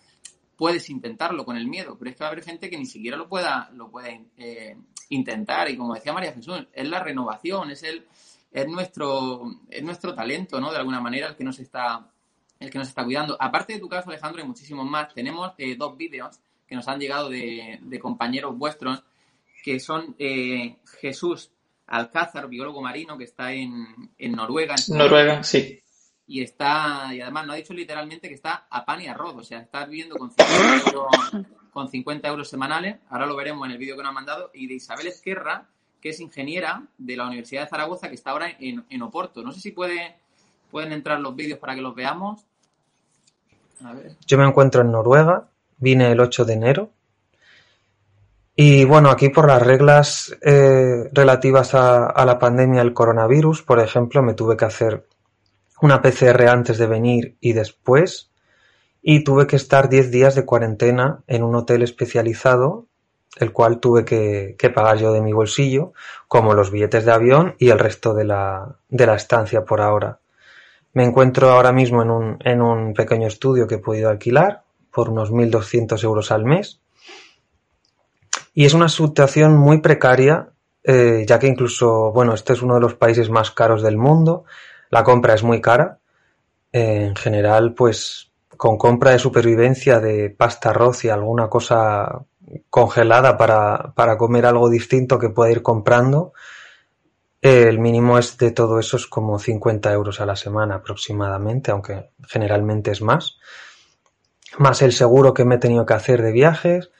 puedes 0.57 0.89
intentarlo 0.89 1.45
con 1.45 1.55
el 1.55 1.67
miedo, 1.67 1.97
pero 1.99 2.09
es 2.09 2.15
que 2.17 2.23
va 2.23 2.29
a 2.29 2.31
haber 2.31 2.43
gente 2.43 2.67
que 2.67 2.77
ni 2.79 2.87
siquiera 2.87 3.15
lo 3.15 3.29
pueda, 3.29 3.69
lo 3.73 3.91
puede 3.91 4.25
eh, 4.37 4.75
intentar. 5.09 5.69
Y 5.69 5.77
como 5.77 5.93
decía 5.93 6.13
María 6.13 6.33
Jesús, 6.33 6.67
es 6.73 6.89
la 6.89 7.03
renovación, 7.03 7.69
es 7.69 7.83
el 7.83 8.07
es 8.55 8.67
nuestro, 8.69 9.43
es 9.69 9.83
nuestro 9.83 10.15
talento, 10.15 10.61
¿no? 10.61 10.71
De 10.71 10.77
alguna 10.77 11.01
manera, 11.01 11.27
el 11.27 11.35
que 11.35 11.43
nos 11.43 11.59
está, 11.59 12.09
el 12.57 12.71
que 12.71 12.77
nos 12.77 12.87
está 12.87 13.03
cuidando. 13.03 13.35
Aparte 13.37 13.73
de 13.73 13.79
tu 13.79 13.89
caso, 13.89 14.09
Alejandro, 14.09 14.41
hay 14.41 14.47
muchísimos 14.47 14.89
más. 14.89 15.13
Tenemos 15.13 15.51
eh, 15.57 15.75
dos 15.75 15.97
vídeos 15.97 16.39
que 16.65 16.75
nos 16.75 16.87
han 16.87 16.99
llegado 16.99 17.29
de, 17.29 17.99
compañeros 18.01 18.57
vuestros, 18.57 19.03
que 19.65 19.79
son 19.79 20.15
eh, 20.19 20.77
Jesús 21.01 21.51
Alcázar, 21.87 22.47
biólogo 22.47 22.83
marino, 22.83 23.17
que 23.17 23.23
está 23.23 23.51
en, 23.51 23.87
Noruega. 24.19 24.75
Noruega, 24.89 25.41
sí. 25.41 25.81
Y 26.27 26.43
está, 26.43 27.09
y 27.11 27.21
además 27.21 27.47
no 27.47 27.53
ha 27.53 27.55
dicho 27.55 27.73
literalmente 27.73 28.27
que 28.27 28.35
está 28.35 28.67
a 28.69 28.85
pan 28.85 29.01
y 29.01 29.07
arroz, 29.07 29.35
o 29.35 29.43
sea, 29.43 29.61
está 29.61 29.85
viviendo 29.85 30.17
con 30.17 30.29
50 30.29 30.85
euros, 30.85 31.07
con 31.73 31.89
50 31.89 32.27
euros 32.27 32.47
semanales, 32.47 32.97
ahora 33.09 33.25
lo 33.25 33.35
veremos 33.35 33.65
en 33.65 33.71
el 33.71 33.79
vídeo 33.79 33.95
que 33.95 34.03
nos 34.03 34.11
ha 34.11 34.13
mandado, 34.13 34.51
y 34.53 34.67
de 34.67 34.75
Isabel 34.75 35.07
Esquerra, 35.07 35.67
que 35.99 36.09
es 36.09 36.19
ingeniera 36.19 36.83
de 36.99 37.17
la 37.17 37.25
Universidad 37.25 37.63
de 37.63 37.69
Zaragoza, 37.69 38.09
que 38.09 38.15
está 38.15 38.31
ahora 38.31 38.55
en, 38.59 39.01
Oporto. 39.01 39.41
No 39.41 39.51
sé 39.51 39.61
si 39.61 39.71
puede, 39.71 40.15
pueden 40.69 40.91
entrar 40.91 41.19
los 41.19 41.35
vídeos 41.35 41.57
para 41.57 41.73
que 41.73 41.81
los 41.81 41.95
veamos. 41.95 42.45
Yo 44.27 44.37
me 44.37 44.47
encuentro 44.47 44.81
en 44.81 44.91
Noruega, 44.91 45.49
vine 45.77 46.11
el 46.11 46.19
8 46.19 46.45
de 46.45 46.53
enero. 46.53 46.91
Y 48.57 48.85
bueno, 48.85 49.09
aquí 49.09 49.29
por 49.29 49.47
las 49.47 49.61
reglas 49.61 50.33
eh, 50.41 51.09
relativas 51.11 51.75
a, 51.75 52.25
la 52.25 52.39
pandemia 52.39 52.79
del 52.79 52.93
coronavirus, 52.93 53.63
por 53.63 53.79
ejemplo, 53.79 54.23
me 54.23 54.33
tuve 54.33 54.55
que 54.55 54.63
hacer 54.63 55.05
una 55.81 56.01
PCR 56.01 56.47
antes 56.47 56.77
de 56.77 56.87
venir 56.87 57.35
y 57.41 57.51
después. 57.51 58.31
Y 59.01 59.25
tuve 59.25 59.45
que 59.45 59.57
estar 59.57 59.89
10 59.89 60.09
días 60.09 60.35
de 60.35 60.45
cuarentena 60.45 61.21
en 61.27 61.43
un 61.43 61.53
hotel 61.53 61.83
especializado, 61.83 62.87
el 63.37 63.51
cual 63.51 63.79
tuve 63.81 64.05
que, 64.05 64.55
pagar 64.73 64.97
yo 64.97 65.11
de 65.11 65.21
mi 65.21 65.33
bolsillo, 65.33 65.91
como 66.29 66.53
los 66.53 66.71
billetes 66.71 67.03
de 67.03 67.11
avión 67.11 67.55
y 67.59 67.69
el 67.69 67.79
resto 67.79 68.13
de 68.13 68.23
la, 68.23 68.77
de 68.87 69.05
la 69.05 69.15
estancia 69.15 69.65
por 69.65 69.81
ahora. 69.81 70.19
Me 70.93 71.03
encuentro 71.03 71.51
ahora 71.51 71.73
mismo 71.73 72.01
en 72.01 72.09
un, 72.09 72.37
en 72.39 72.61
un 72.61 72.93
pequeño 72.93 73.27
estudio 73.27 73.67
que 73.67 73.75
he 73.75 73.79
podido 73.79 74.09
alquilar 74.09 74.63
por 74.91 75.09
unos 75.09 75.29
1.200 75.29 76.01
euros 76.05 76.31
al 76.31 76.45
mes. 76.45 76.79
Y 78.55 78.65
es 78.65 78.73
una 78.73 78.87
situación 78.87 79.57
muy 79.57 79.81
precaria, 79.81 80.49
eh, 80.81 81.25
ya 81.27 81.37
que 81.37 81.47
incluso, 81.47 82.13
bueno, 82.13 82.33
este 82.33 82.53
es 82.53 82.61
uno 82.61 82.75
de 82.75 82.79
los 82.79 82.95
países 82.95 83.29
más 83.29 83.51
caros 83.51 83.83
del 83.83 83.97
mundo, 83.97 84.45
la 84.89 85.03
compra 85.03 85.33
es 85.33 85.43
muy 85.43 85.59
cara. 85.59 85.99
Eh, 86.71 87.05
en 87.05 87.15
general, 87.15 87.73
pues 87.73 88.31
con 88.55 88.77
compra 88.77 89.11
de 89.11 89.19
supervivencia 89.19 89.99
de 89.99 90.29
pasta, 90.29 90.69
arroz 90.69 91.03
y 91.03 91.09
alguna 91.09 91.49
cosa 91.49 92.23
congelada 92.69 93.37
para, 93.37 93.93
para 93.93 94.17
comer 94.17 94.45
algo 94.45 94.69
distinto 94.69 95.19
que 95.19 95.29
pueda 95.29 95.51
ir 95.51 95.61
comprando, 95.61 96.31
el 97.41 97.77
mínimo 97.77 98.17
es 98.17 98.37
de 98.37 98.51
todo 98.51 98.79
eso 98.79 98.95
es 98.97 99.05
como 99.05 99.37
50 99.37 99.91
euros 99.91 100.21
a 100.21 100.25
la 100.25 100.35
semana 100.35 100.75
aproximadamente, 100.75 101.71
aunque 101.71 102.09
generalmente 102.27 102.91
es 102.91 103.01
más. 103.01 103.37
Más 104.57 104.81
el 104.81 104.93
seguro 104.93 105.33
que 105.33 105.43
me 105.43 105.55
he 105.55 105.59
tenido 105.59 105.85
que 105.85 105.93
hacer 105.93 106.21
de 106.21 106.31
viajes, 106.31 106.91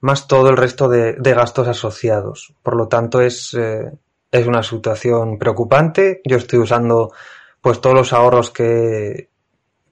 más 0.00 0.26
todo 0.26 0.50
el 0.50 0.56
resto 0.56 0.88
de, 0.88 1.14
gastos 1.22 1.68
asociados. 1.68 2.54
Por 2.62 2.76
lo 2.76 2.88
tanto, 2.88 3.20
es, 3.20 3.54
eh, 3.54 3.92
es 4.30 4.46
una 4.46 4.62
situación 4.62 5.38
preocupante. 5.38 6.20
Yo 6.24 6.36
estoy 6.36 6.58
usando 6.58 7.12
pues 7.60 7.80
todos 7.80 7.94
los 7.94 8.12
ahorros 8.12 8.50
que, 8.50 9.28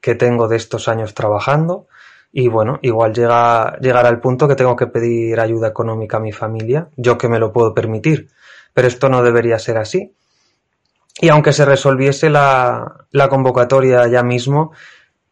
que 0.01 0.15
tengo 0.15 0.49
de 0.49 0.57
estos 0.57 0.89
años 0.89 1.15
trabajando. 1.15 1.87
Y 2.33 2.49
bueno, 2.49 2.79
igual 2.83 3.15
llega, 3.15 3.79
llegará 3.81 4.09
el 4.09 4.21
punto 4.21 4.49
que 4.49 4.55
tengo 4.55 4.77
que 4.77 4.87
pedir 4.87 5.41
ayuda 5.41 5.69
económica 5.69 6.19
a 6.19 6.21
mi 6.21 6.33
familia, 6.33 6.89
yo 6.97 7.17
que 7.17 7.29
me 7.29 7.39
lo 7.39 7.53
puedo 7.53 7.75
permitir 7.75 8.29
pero 8.79 8.87
esto 8.87 9.09
no 9.09 9.25
debería 9.25 9.59
ser 9.59 9.77
así. 9.77 10.15
Y 11.21 11.31
aunque 11.31 11.53
se 11.53 11.65
resolviese 11.65 12.31
la, 12.31 13.07
convocatoria 13.29 14.07
ya 14.07 14.23
mismo, 14.23 14.71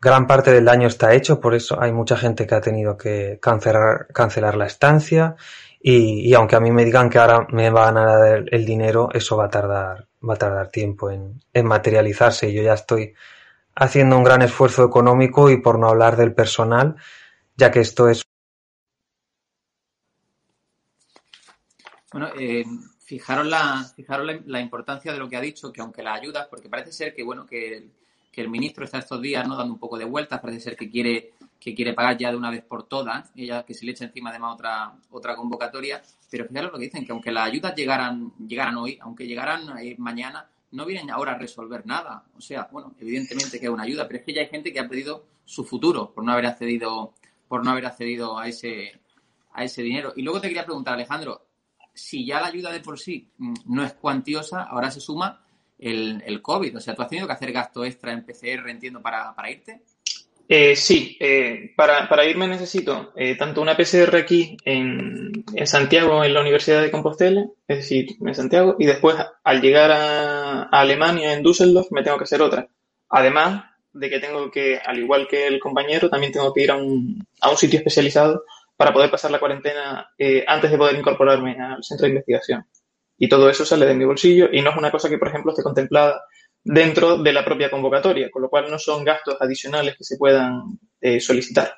gran 0.00 0.26
parte 0.26 0.52
del 0.52 0.64
daño 0.64 0.88
está 0.88 1.14
hecho, 1.14 1.40
por 1.40 1.54
eso 1.54 1.80
hay 1.80 1.92
mucha 1.92 2.16
gente 2.16 2.46
que 2.46 2.54
ha 2.54 2.60
tenido 2.60 2.96
que 2.96 3.38
cancelar, 3.40 4.06
cancelar 4.12 4.56
la 4.56 4.66
estancia 4.66 5.36
y, 5.80 6.34
aunque 6.34 6.56
a 6.56 6.60
mí 6.60 6.72
me 6.72 6.84
digan 6.84 7.08
que 7.08 7.18
ahora 7.18 7.46
me 7.50 7.70
van 7.70 7.96
a 7.96 8.04
dar 8.04 8.44
el, 8.50 8.66
dinero, 8.66 9.08
eso 9.12 9.36
va 9.36 9.46
a 9.46 9.50
tardar, 9.50 10.08
va 10.28 10.34
a 10.34 10.36
tardar 10.36 10.68
tiempo 10.68 11.10
en, 11.10 11.40
en 11.52 11.66
materializarse. 11.66 12.52
Yo 12.52 12.62
ya 12.62 12.74
estoy 12.74 13.14
haciendo 13.76 14.16
un 14.16 14.24
gran 14.24 14.42
esfuerzo 14.42 14.84
económico 14.84 15.48
y 15.50 15.60
por 15.60 15.78
no 15.78 15.88
hablar 15.88 16.16
del 16.16 16.34
personal, 16.34 16.96
ya 17.56 17.70
que 17.70 17.80
esto 17.80 18.08
es. 18.08 18.22
Bueno, 22.10 22.30
eh, 22.38 22.64
fijaros 23.04 23.46
la, 23.46 23.84
fijaros 23.94 24.26
la, 24.46 24.60
importancia 24.60 25.12
de 25.12 25.18
lo 25.18 25.28
que 25.28 25.36
ha 25.36 25.40
dicho, 25.40 25.72
que 25.72 25.82
aunque 25.82 26.02
la 26.02 26.14
ayudas, 26.14 26.48
porque 26.48 26.68
parece 26.68 26.90
ser 26.90 27.14
que 27.14 27.22
bueno 27.22 27.46
que 27.46 27.90
que 28.36 28.42
el 28.42 28.50
ministro 28.50 28.84
está 28.84 28.98
estos 28.98 29.22
días 29.22 29.48
no 29.48 29.56
dando 29.56 29.72
un 29.72 29.80
poco 29.80 29.96
de 29.96 30.04
vueltas, 30.04 30.40
parece 30.40 30.60
ser 30.60 30.76
que 30.76 30.90
quiere 30.90 31.32
que 31.58 31.74
quiere 31.74 31.94
pagar 31.94 32.18
ya 32.18 32.30
de 32.30 32.36
una 32.36 32.50
vez 32.50 32.62
por 32.62 32.82
todas, 32.82 33.32
ella 33.34 33.64
que 33.64 33.72
se 33.72 33.86
le 33.86 33.92
echa 33.92 34.04
encima 34.04 34.28
además 34.28 34.56
otra 34.56 34.92
otra 35.10 35.34
convocatoria, 35.34 36.02
pero 36.30 36.44
fijaros 36.44 36.70
lo 36.70 36.78
que 36.78 36.84
dicen, 36.84 37.06
que 37.06 37.12
aunque 37.12 37.32
las 37.32 37.46
ayudas 37.46 37.74
llegaran 37.74 38.34
llegaran 38.46 38.76
hoy, 38.76 38.98
aunque 39.00 39.26
llegaran 39.26 39.78
eh, 39.78 39.94
mañana, 39.96 40.46
no 40.72 40.84
vienen 40.84 41.10
ahora 41.10 41.32
a 41.32 41.38
resolver 41.38 41.86
nada. 41.86 42.24
O 42.36 42.42
sea, 42.42 42.68
bueno, 42.70 42.94
evidentemente 43.00 43.58
que 43.58 43.64
es 43.64 43.72
una 43.72 43.84
ayuda, 43.84 44.06
pero 44.06 44.18
es 44.18 44.26
que 44.26 44.34
ya 44.34 44.42
hay 44.42 44.48
gente 44.48 44.70
que 44.70 44.80
ha 44.80 44.86
perdido 44.86 45.24
su 45.46 45.64
futuro 45.64 46.12
por 46.12 46.22
no 46.22 46.32
haber 46.32 46.44
accedido 46.44 47.14
por 47.48 47.64
no 47.64 47.70
haber 47.70 47.86
accedido 47.86 48.38
a 48.38 48.48
ese 48.48 49.00
a 49.54 49.64
ese 49.64 49.80
dinero. 49.80 50.12
Y 50.14 50.20
luego 50.20 50.42
te 50.42 50.48
quería 50.48 50.66
preguntar, 50.66 50.92
Alejandro, 50.92 51.46
si 51.94 52.26
ya 52.26 52.42
la 52.42 52.48
ayuda 52.48 52.70
de 52.70 52.80
por 52.80 52.98
sí 52.98 53.30
mm, 53.38 53.54
no 53.64 53.82
es 53.82 53.94
cuantiosa, 53.94 54.64
ahora 54.64 54.90
se 54.90 55.00
suma 55.00 55.45
el, 55.78 56.40
COVID. 56.42 56.76
O 56.76 56.80
sea, 56.80 56.94
¿tú 56.94 57.02
has 57.02 57.08
tenido 57.08 57.26
que 57.26 57.32
hacer 57.32 57.52
gasto 57.52 57.84
extra 57.84 58.12
en 58.12 58.24
PCR, 58.24 58.68
entiendo, 58.68 59.00
para, 59.02 59.34
irte? 59.50 59.80
Eh, 60.48 60.76
sí, 60.76 61.16
eh, 61.20 61.72
para, 61.76 62.08
para, 62.08 62.24
irme 62.24 62.46
necesito 62.46 63.12
eh, 63.16 63.34
tanto 63.36 63.60
una 63.60 63.76
PCR 63.76 64.14
aquí 64.16 64.56
en, 64.64 65.44
en, 65.52 65.66
Santiago, 65.66 66.22
en 66.22 66.32
la 66.32 66.40
Universidad 66.40 66.82
de 66.82 66.90
Compostela, 66.90 67.46
es 67.66 67.78
decir, 67.78 68.16
en 68.24 68.34
Santiago, 68.34 68.76
y 68.78 68.86
después 68.86 69.16
al 69.42 69.60
llegar 69.60 69.90
a, 69.90 70.62
a 70.62 70.80
Alemania, 70.80 71.32
en 71.32 71.42
Düsseldorf, 71.42 71.90
me 71.90 72.04
tengo 72.04 72.18
que 72.18 72.24
hacer 72.24 72.42
otra. 72.42 72.68
Además 73.08 73.64
de 73.92 74.10
que 74.10 74.20
tengo 74.20 74.50
que, 74.50 74.78
al 74.84 74.98
igual 74.98 75.26
que 75.26 75.46
el 75.46 75.58
compañero, 75.58 76.08
también 76.08 76.32
tengo 76.32 76.52
que 76.52 76.62
ir 76.62 76.70
a 76.70 76.76
un, 76.76 77.26
a 77.40 77.50
un 77.50 77.56
sitio 77.56 77.78
especializado 77.78 78.44
para 78.76 78.92
poder 78.92 79.10
pasar 79.10 79.30
la 79.30 79.40
cuarentena 79.40 80.10
eh, 80.18 80.44
antes 80.46 80.70
de 80.70 80.78
poder 80.78 80.96
incorporarme 80.96 81.56
al 81.58 81.82
centro 81.82 82.04
de 82.04 82.10
investigación. 82.10 82.66
Y 83.18 83.28
todo 83.28 83.48
eso 83.48 83.64
sale 83.64 83.86
de 83.86 83.94
mi 83.94 84.04
bolsillo 84.04 84.48
y 84.52 84.60
no 84.62 84.70
es 84.70 84.76
una 84.76 84.90
cosa 84.90 85.08
que, 85.08 85.18
por 85.18 85.28
ejemplo, 85.28 85.52
esté 85.52 85.62
contemplada 85.62 86.22
dentro 86.62 87.18
de 87.18 87.32
la 87.32 87.44
propia 87.44 87.70
convocatoria, 87.70 88.30
con 88.30 88.42
lo 88.42 88.50
cual 88.50 88.70
no 88.70 88.78
son 88.78 89.04
gastos 89.04 89.36
adicionales 89.40 89.96
que 89.96 90.04
se 90.04 90.16
puedan 90.16 90.78
eh, 91.00 91.20
solicitar. 91.20 91.74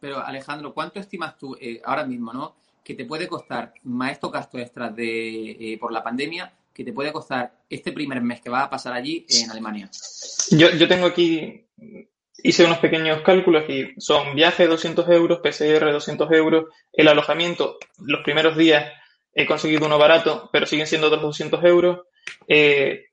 Pero 0.00 0.24
Alejandro, 0.24 0.72
¿cuánto 0.72 1.00
estimas 1.00 1.36
tú 1.36 1.56
eh, 1.60 1.80
ahora 1.84 2.04
mismo, 2.04 2.32
no, 2.32 2.56
que 2.84 2.94
te 2.94 3.04
puede 3.04 3.28
costar 3.28 3.74
más 3.84 4.12
estos 4.12 4.32
gastos 4.32 4.60
extras 4.60 4.94
de 4.96 5.76
por 5.80 5.92
la 5.92 6.02
pandemia, 6.02 6.52
que 6.72 6.84
te 6.84 6.92
puede 6.92 7.12
costar 7.12 7.52
este 7.68 7.92
primer 7.92 8.22
mes 8.22 8.40
que 8.40 8.50
va 8.50 8.62
a 8.62 8.70
pasar 8.70 8.94
allí 8.94 9.26
en 9.28 9.50
Alemania? 9.50 9.90
Yo, 10.50 10.70
yo 10.70 10.88
tengo 10.88 11.06
aquí 11.06 11.66
hice 12.42 12.64
unos 12.64 12.78
pequeños 12.78 13.22
cálculos 13.22 13.64
y 13.68 13.94
son 13.98 14.34
viaje 14.34 14.66
200 14.66 15.08
euros, 15.10 15.40
PCR 15.40 15.92
200 15.92 16.30
euros, 16.32 16.64
el 16.92 17.08
alojamiento, 17.08 17.78
los 17.98 18.22
primeros 18.22 18.56
días 18.56 18.92
he 19.34 19.46
conseguido 19.46 19.86
uno 19.86 19.98
barato, 19.98 20.48
pero 20.52 20.66
siguen 20.66 20.86
siendo 20.86 21.08
otros 21.08 21.22
200 21.22 21.64
euros. 21.64 22.00
Eh, 22.48 23.06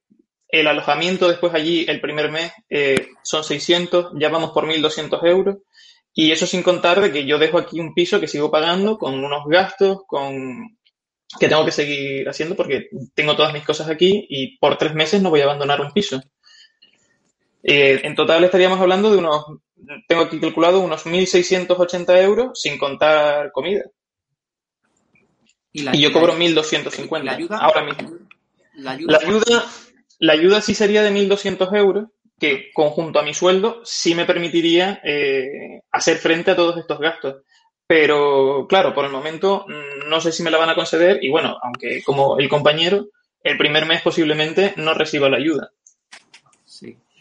el 0.48 0.68
alojamiento 0.68 1.28
después 1.28 1.54
allí, 1.54 1.86
el 1.88 2.02
primer 2.02 2.32
mes, 2.32 2.52
eh, 2.70 3.10
son 3.24 3.44
600, 3.44 4.14
ya 4.16 4.30
vamos 4.30 4.52
por 4.52 4.66
1.200 4.66 5.24
euros. 5.26 5.58
Y 6.14 6.32
eso 6.32 6.48
sin 6.48 6.64
contar 6.64 7.00
de 7.02 7.12
que 7.12 7.26
yo 7.26 7.38
dejo 7.38 7.58
aquí 7.58 7.80
un 7.80 7.94
piso 7.94 8.20
que 8.20 8.28
sigo 8.28 8.50
pagando 8.52 8.98
con 8.98 9.24
unos 9.24 9.46
gastos, 9.48 10.00
con 10.08 10.78
que 11.40 11.48
tengo 11.48 11.64
que 11.64 11.72
seguir 11.72 12.28
haciendo 12.28 12.56
porque 12.56 12.90
tengo 13.14 13.36
todas 13.36 13.54
mis 13.54 13.64
cosas 13.64 13.88
aquí 13.90 14.26
y 14.30 14.58
por 14.58 14.78
tres 14.78 14.96
meses 14.96 15.22
no 15.22 15.30
voy 15.30 15.42
a 15.42 15.44
abandonar 15.44 15.80
un 15.82 15.92
piso. 15.92 16.22
Eh, 17.62 18.02
en 18.04 18.16
total 18.16 18.44
estaríamos 18.44 18.80
hablando 18.80 19.12
de 19.12 19.18
unos, 19.18 19.46
tengo 20.08 20.24
aquí 20.24 20.40
calculado 20.40 20.80
unos 20.80 21.06
1.680 21.06 22.22
euros 22.24 22.60
sin 22.60 22.78
contar 22.78 23.52
comida. 23.52 23.84
Y, 25.72 26.02
yo 26.02 26.12
cobro 26.12 26.36
1.250 26.38 27.24
¿La 27.24 27.32
ayuda? 27.34 27.58
ahora 27.58 27.84
mismo. 27.84 28.18
¿La 28.76 28.92
ayuda? 28.92 29.20
La 30.20 30.34
ayuda, 30.34 30.62
sí 30.62 30.76
sería 30.76 31.02
de 31.04 31.12
1.200 31.12 31.74
euros, 31.78 32.10
que 32.40 32.72
conjunto 32.74 33.20
a 33.20 33.24
mi 33.24 33.34
sueldo 33.34 33.82
sí 33.84 34.16
me 34.16 34.26
permitiría 34.26 35.02
eh, 35.04 35.82
hacer 35.92 36.18
frente 36.18 36.52
a 36.52 36.56
todos 36.56 36.78
estos 36.78 37.00
gastos. 37.00 37.44
Pero 37.88 38.68
claro, 38.68 38.94
por 38.94 39.06
el 39.06 39.12
momento 39.12 39.66
mm, 39.68 40.10
no 40.10 40.22
sé 40.22 40.32
si 40.32 40.44
me 40.44 40.52
la 40.52 40.58
van 40.58 40.70
a 40.70 40.76
conceder 40.76 41.24
y 41.24 41.30
bueno, 41.30 41.58
aunque 41.64 42.04
como 42.04 42.38
el 42.38 42.50
compañero, 42.50 43.08
el 43.44 43.58
primer 43.58 43.86
mes 43.86 44.02
posiblemente 44.02 44.74
no 44.78 44.94
reciba 44.94 45.30
la 45.30 45.38
ayuda. 45.38 45.72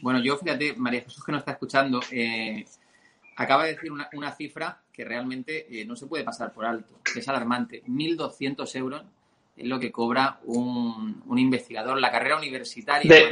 Bueno, 0.01 0.23
yo 0.23 0.37
fíjate, 0.37 0.75
María 0.77 1.03
Jesús 1.03 1.25
que 1.25 1.33
nos 1.33 1.41
está 1.41 1.53
escuchando, 1.53 2.01
eh, 2.13 2.65
acaba 3.37 3.65
de 3.65 3.75
decir 3.75 3.91
una, 3.91 4.33
cifra 4.33 4.81
que 4.99 5.05
realmente 5.05 5.69
eh, 5.71 5.85
no 5.85 5.95
se 5.95 6.09
puede 6.09 6.25
pasar 6.25 6.53
por 6.53 6.67
alto, 6.67 6.99
que 7.15 7.21
es 7.21 7.29
alarmante. 7.29 7.85
1.200 7.85 8.75
euros 8.75 9.05
es 9.57 9.65
lo 9.65 9.79
que 9.79 9.93
cobra 9.93 10.41
un, 10.43 11.23
investigador. 11.37 12.01
La 12.01 12.11
carrera 12.11 12.37
universitaria. 12.37 13.31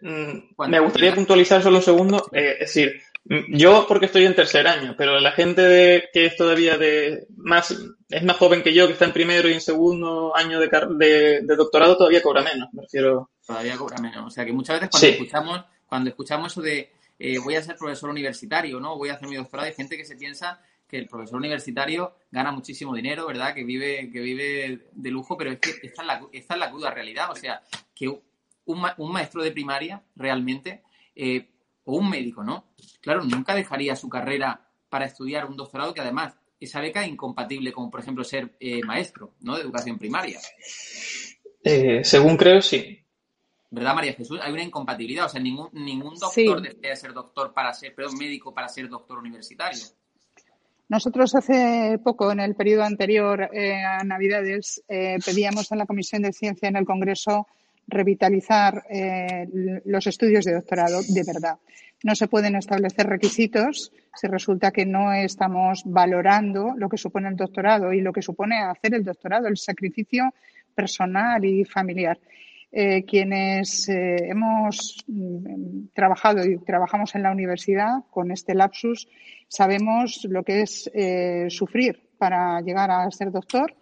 Mm, 0.00 0.68
me 0.68 0.80
gustaría 0.80 1.14
puntualizar 1.14 1.62
solo 1.62 1.76
un 1.76 1.82
segundo. 1.84 2.28
Eh, 2.32 2.54
es 2.54 2.74
decir, 2.74 3.00
mm, 3.24 3.56
yo 3.56 3.86
porque 3.86 4.06
estoy 4.06 4.26
en 4.26 4.34
tercer 4.34 4.66
año, 4.66 4.96
pero 4.98 5.20
la 5.20 5.30
gente 5.30 5.62
de, 5.62 6.08
que 6.12 6.26
es 6.26 6.36
todavía 6.36 6.76
de 6.76 7.28
más 7.36 7.70
es 8.08 8.24
más 8.24 8.36
joven 8.36 8.64
que 8.64 8.74
yo, 8.74 8.88
que 8.88 8.94
está 8.94 9.04
en 9.04 9.12
primero 9.12 9.48
y 9.48 9.52
en 9.52 9.60
segundo 9.60 10.36
año 10.36 10.58
de, 10.58 10.66
de, 10.66 11.56
doctorado, 11.56 11.96
todavía 11.96 12.20
cobra 12.20 12.42
menos. 12.42 12.68
Me 12.72 12.82
refiero. 12.82 13.30
Todavía 13.46 13.76
cobra 13.76 13.98
menos. 13.98 14.26
O 14.26 14.30
sea 14.30 14.44
que 14.44 14.52
muchas 14.52 14.80
veces 14.80 14.90
cuando 14.90 15.06
escuchamos 15.06 15.64
cuando 15.86 16.10
escuchamos 16.10 16.50
eso 16.50 16.62
de 16.62 16.90
eh, 17.16 17.38
voy 17.38 17.54
a 17.54 17.62
ser 17.62 17.76
profesor 17.76 18.10
universitario, 18.10 18.80
¿no? 18.80 18.98
Voy 18.98 19.10
a 19.10 19.14
hacer 19.14 19.28
mi 19.28 19.36
doctorado, 19.36 19.68
hay 19.68 19.74
gente 19.74 19.96
que 19.96 20.04
se 20.04 20.16
piensa 20.16 20.60
que 20.86 20.98
el 20.98 21.08
profesor 21.08 21.38
universitario 21.38 22.16
gana 22.30 22.52
muchísimo 22.52 22.94
dinero, 22.94 23.26
¿verdad? 23.26 23.54
Que 23.54 23.64
vive, 23.64 24.10
que 24.10 24.20
vive 24.20 24.88
de 24.92 25.10
lujo, 25.10 25.36
pero 25.36 25.50
es 25.52 25.58
que 25.58 25.70
esta 25.82 26.02
es 26.02 26.06
la, 26.06 26.22
esta 26.32 26.54
es 26.54 26.60
la 26.60 26.70
cruda 26.70 26.90
realidad. 26.90 27.30
O 27.30 27.34
sea, 27.34 27.60
que 27.94 28.08
un, 28.08 28.86
un 28.96 29.12
maestro 29.12 29.42
de 29.42 29.52
primaria 29.52 30.02
realmente, 30.14 30.82
eh, 31.14 31.48
o 31.84 31.96
un 31.96 32.10
médico, 32.10 32.44
¿no? 32.44 32.72
Claro, 33.00 33.24
nunca 33.24 33.54
dejaría 33.54 33.96
su 33.96 34.08
carrera 34.08 34.68
para 34.88 35.06
estudiar 35.06 35.46
un 35.46 35.56
doctorado 35.56 35.94
que 35.94 36.00
además 36.00 36.36
esa 36.58 36.80
beca 36.80 37.02
es 37.02 37.08
incompatible 37.08 37.72
como, 37.72 37.90
por 37.90 38.00
ejemplo, 38.00 38.24
ser 38.24 38.56
eh, 38.60 38.82
maestro, 38.82 39.34
¿no? 39.40 39.56
De 39.56 39.62
educación 39.62 39.98
primaria. 39.98 40.40
Eh, 41.62 42.02
según 42.04 42.36
creo, 42.36 42.62
sí. 42.62 43.02
¿Verdad, 43.70 43.94
María 43.94 44.14
Jesús? 44.14 44.38
Hay 44.42 44.52
una 44.52 44.62
incompatibilidad. 44.62 45.26
O 45.26 45.28
sea, 45.28 45.40
ningún, 45.40 45.68
ningún 45.72 46.14
doctor 46.18 46.62
desea 46.62 46.96
ser 46.96 47.12
doctor 47.12 47.52
para 47.52 47.74
ser, 47.74 47.94
pero 47.94 48.10
médico 48.12 48.54
para 48.54 48.68
ser 48.68 48.88
doctor 48.88 49.18
universitario. 49.18 49.82
Nosotros 50.88 51.34
hace 51.34 51.98
poco, 52.02 52.30
en 52.30 52.38
el 52.38 52.54
periodo 52.54 52.84
anterior 52.84 53.50
eh, 53.52 53.82
a 53.82 54.04
Navidades, 54.04 54.82
eh, 54.88 55.18
pedíamos 55.24 55.72
en 55.72 55.78
la 55.78 55.86
Comisión 55.86 56.22
de 56.22 56.32
Ciencia 56.32 56.68
en 56.68 56.76
el 56.76 56.84
Congreso 56.84 57.48
revitalizar 57.88 58.84
eh, 58.88 59.48
los 59.84 60.06
estudios 60.06 60.44
de 60.44 60.54
doctorado 60.54 61.00
de 61.02 61.22
verdad. 61.24 61.58
No 62.04 62.14
se 62.14 62.28
pueden 62.28 62.56
establecer 62.56 63.06
requisitos 63.06 63.92
si 64.14 64.26
resulta 64.28 64.70
que 64.70 64.86
no 64.86 65.12
estamos 65.12 65.82
valorando 65.84 66.74
lo 66.76 66.88
que 66.88 66.98
supone 66.98 67.28
el 67.28 67.36
doctorado 67.36 67.92
y 67.92 68.00
lo 68.00 68.12
que 68.12 68.22
supone 68.22 68.58
hacer 68.58 68.94
el 68.94 69.04
doctorado, 69.04 69.48
el 69.48 69.56
sacrificio 69.56 70.32
personal 70.74 71.44
y 71.44 71.64
familiar. 71.64 72.18
Eh, 72.78 73.06
quienes 73.06 73.88
eh, 73.88 74.16
hemos 74.28 75.02
mm, 75.06 75.94
trabajado 75.94 76.44
y 76.44 76.58
trabajamos 76.58 77.14
en 77.14 77.22
la 77.22 77.32
universidad 77.32 78.04
con 78.10 78.30
este 78.30 78.54
lapsus, 78.54 79.08
sabemos 79.48 80.26
lo 80.28 80.42
que 80.42 80.60
es 80.60 80.90
eh, 80.92 81.46
sufrir 81.48 82.02
para 82.18 82.60
llegar 82.60 82.90
a 82.90 83.10
ser 83.10 83.32
doctor 83.32 83.74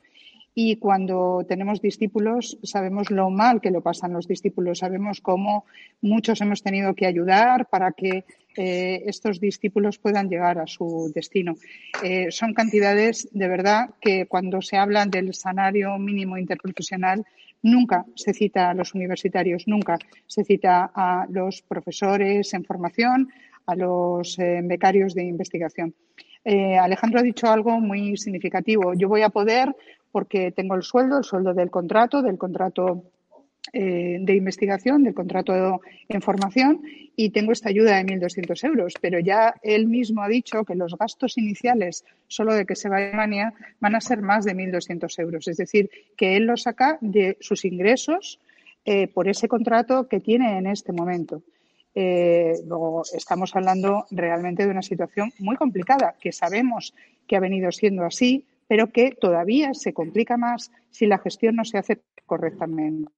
y 0.55 0.77
cuando 0.77 1.45
tenemos 1.49 1.83
discípulos 1.83 2.57
sabemos 2.63 3.11
lo 3.11 3.31
mal 3.31 3.61
que 3.61 3.73
lo 3.73 3.81
pasan 3.81 4.13
los 4.13 4.29
discípulos, 4.29 4.79
sabemos 4.79 5.21
cómo 5.21 5.65
muchos 6.01 6.41
hemos 6.41 6.63
tenido 6.63 6.95
que 6.95 7.07
ayudar 7.07 7.69
para 7.69 7.91
que 7.91 8.25
estos 8.57 9.41
discípulos 9.41 9.99
puedan 9.99 10.29
llegar 10.29 10.61
a 10.61 10.69
su 10.69 11.11
destino. 11.13 11.57
son 12.31 12.55
cantidades 12.55 13.29
de 13.33 13.49
verdad 13.49 13.91
que 14.01 14.27
cuando 14.27 14.63
se 14.63 14.77
habla 14.77 15.07
del 15.07 15.35
salario 15.35 15.99
mínimo 15.99 16.39
interprofesional 16.39 17.27
Nunca 17.65 18.05
se 18.15 18.35
cita 18.35 18.69
a 18.69 18.75
los 18.75 18.95
universitarios, 18.95 19.67
nunca 19.67 19.99
se 20.27 20.45
cita 20.45 20.93
a 20.95 21.27
los 21.31 21.63
profesores 21.63 22.53
en 22.53 22.63
formación, 22.63 23.31
a 23.65 23.75
los 23.75 24.39
eh, 24.39 24.61
becarios 24.63 25.15
de 25.15 25.25
investigación. 25.25 25.95
Eh, 26.45 26.77
Alejandro 26.77 27.21
ha 27.21 27.23
dicho 27.23 27.47
algo 27.47 27.81
muy 27.81 28.19
significativo. 28.19 28.93
Yo 28.93 29.09
voy 29.09 29.23
a 29.23 29.31
poder, 29.31 29.75
porque 30.13 30.53
tengo 30.53 30.75
el 30.75 30.83
sueldo, 30.83 31.17
el 31.17 31.25
sueldo 31.25 31.55
del 31.55 31.71
contrato, 31.71 32.21
del 32.21 32.37
contrato 32.37 33.05
eh, 33.73 34.19
de 34.21 34.37
investigación, 34.37 35.03
del 35.03 35.15
contrato 35.15 35.81
en 36.09 36.23
formación, 36.23 36.83
y 37.17 37.31
tengo 37.31 37.53
esta 37.53 37.71
ayuda 37.71 37.97
de 37.97 38.05
1.200 38.05 38.65
euros. 38.67 38.95
Pero 39.01 39.19
ya 39.19 39.55
él 39.63 39.87
mismo 39.87 40.23
ha 40.23 40.29
dicho 40.29 40.65
que 40.65 40.75
los 40.75 40.97
gastos 40.97 41.39
iniciales, 41.39 42.05
solo 42.29 42.55
de 42.55 42.67
que 42.67 42.77
se 42.77 42.89
va 42.89 42.97
a 42.97 42.99
Alemania, 42.99 43.55
van 43.81 43.95
a 43.95 44.01
ser 44.01 44.21
más 44.21 44.45
de 44.45 44.55
1.200 44.55 45.19
euros. 45.21 45.49
Es 45.49 45.57
decir, 45.57 45.91
que 46.17 46.37
él 46.37 46.45
lo 46.45 46.57
saca 46.57 46.99
de 47.01 47.37
sus 47.41 47.65
ingresos 47.65 48.39
eh, 48.85 49.09
por 49.09 49.29
ese 49.29 49.49
contrato 49.49 50.09
que 50.09 50.21
tiene 50.21 50.59
en 50.59 50.67
este 50.67 50.93
momento. 50.93 51.43
Eh, 51.95 52.55
luego 52.67 53.03
estamos 53.15 53.55
hablando 53.55 54.05
realmente 54.11 54.65
de 54.65 54.71
una 54.71 54.83
situación 54.83 55.33
muy 55.39 55.57
complicada, 55.57 56.17
que 56.21 56.33
sabemos 56.33 56.95
que 57.27 57.37
ha 57.37 57.41
venido 57.41 57.71
siendo 57.73 58.05
así, 58.05 58.47
pero 58.67 58.91
que 58.91 59.13
todavía 59.13 59.73
se 59.75 59.93
complica 59.93 60.37
más 60.37 60.71
si 60.91 61.07
la 61.07 61.19
gestión 61.19 61.57
no 61.57 61.65
se 61.65 61.79
hace 61.79 62.03
correctamente. 62.27 63.11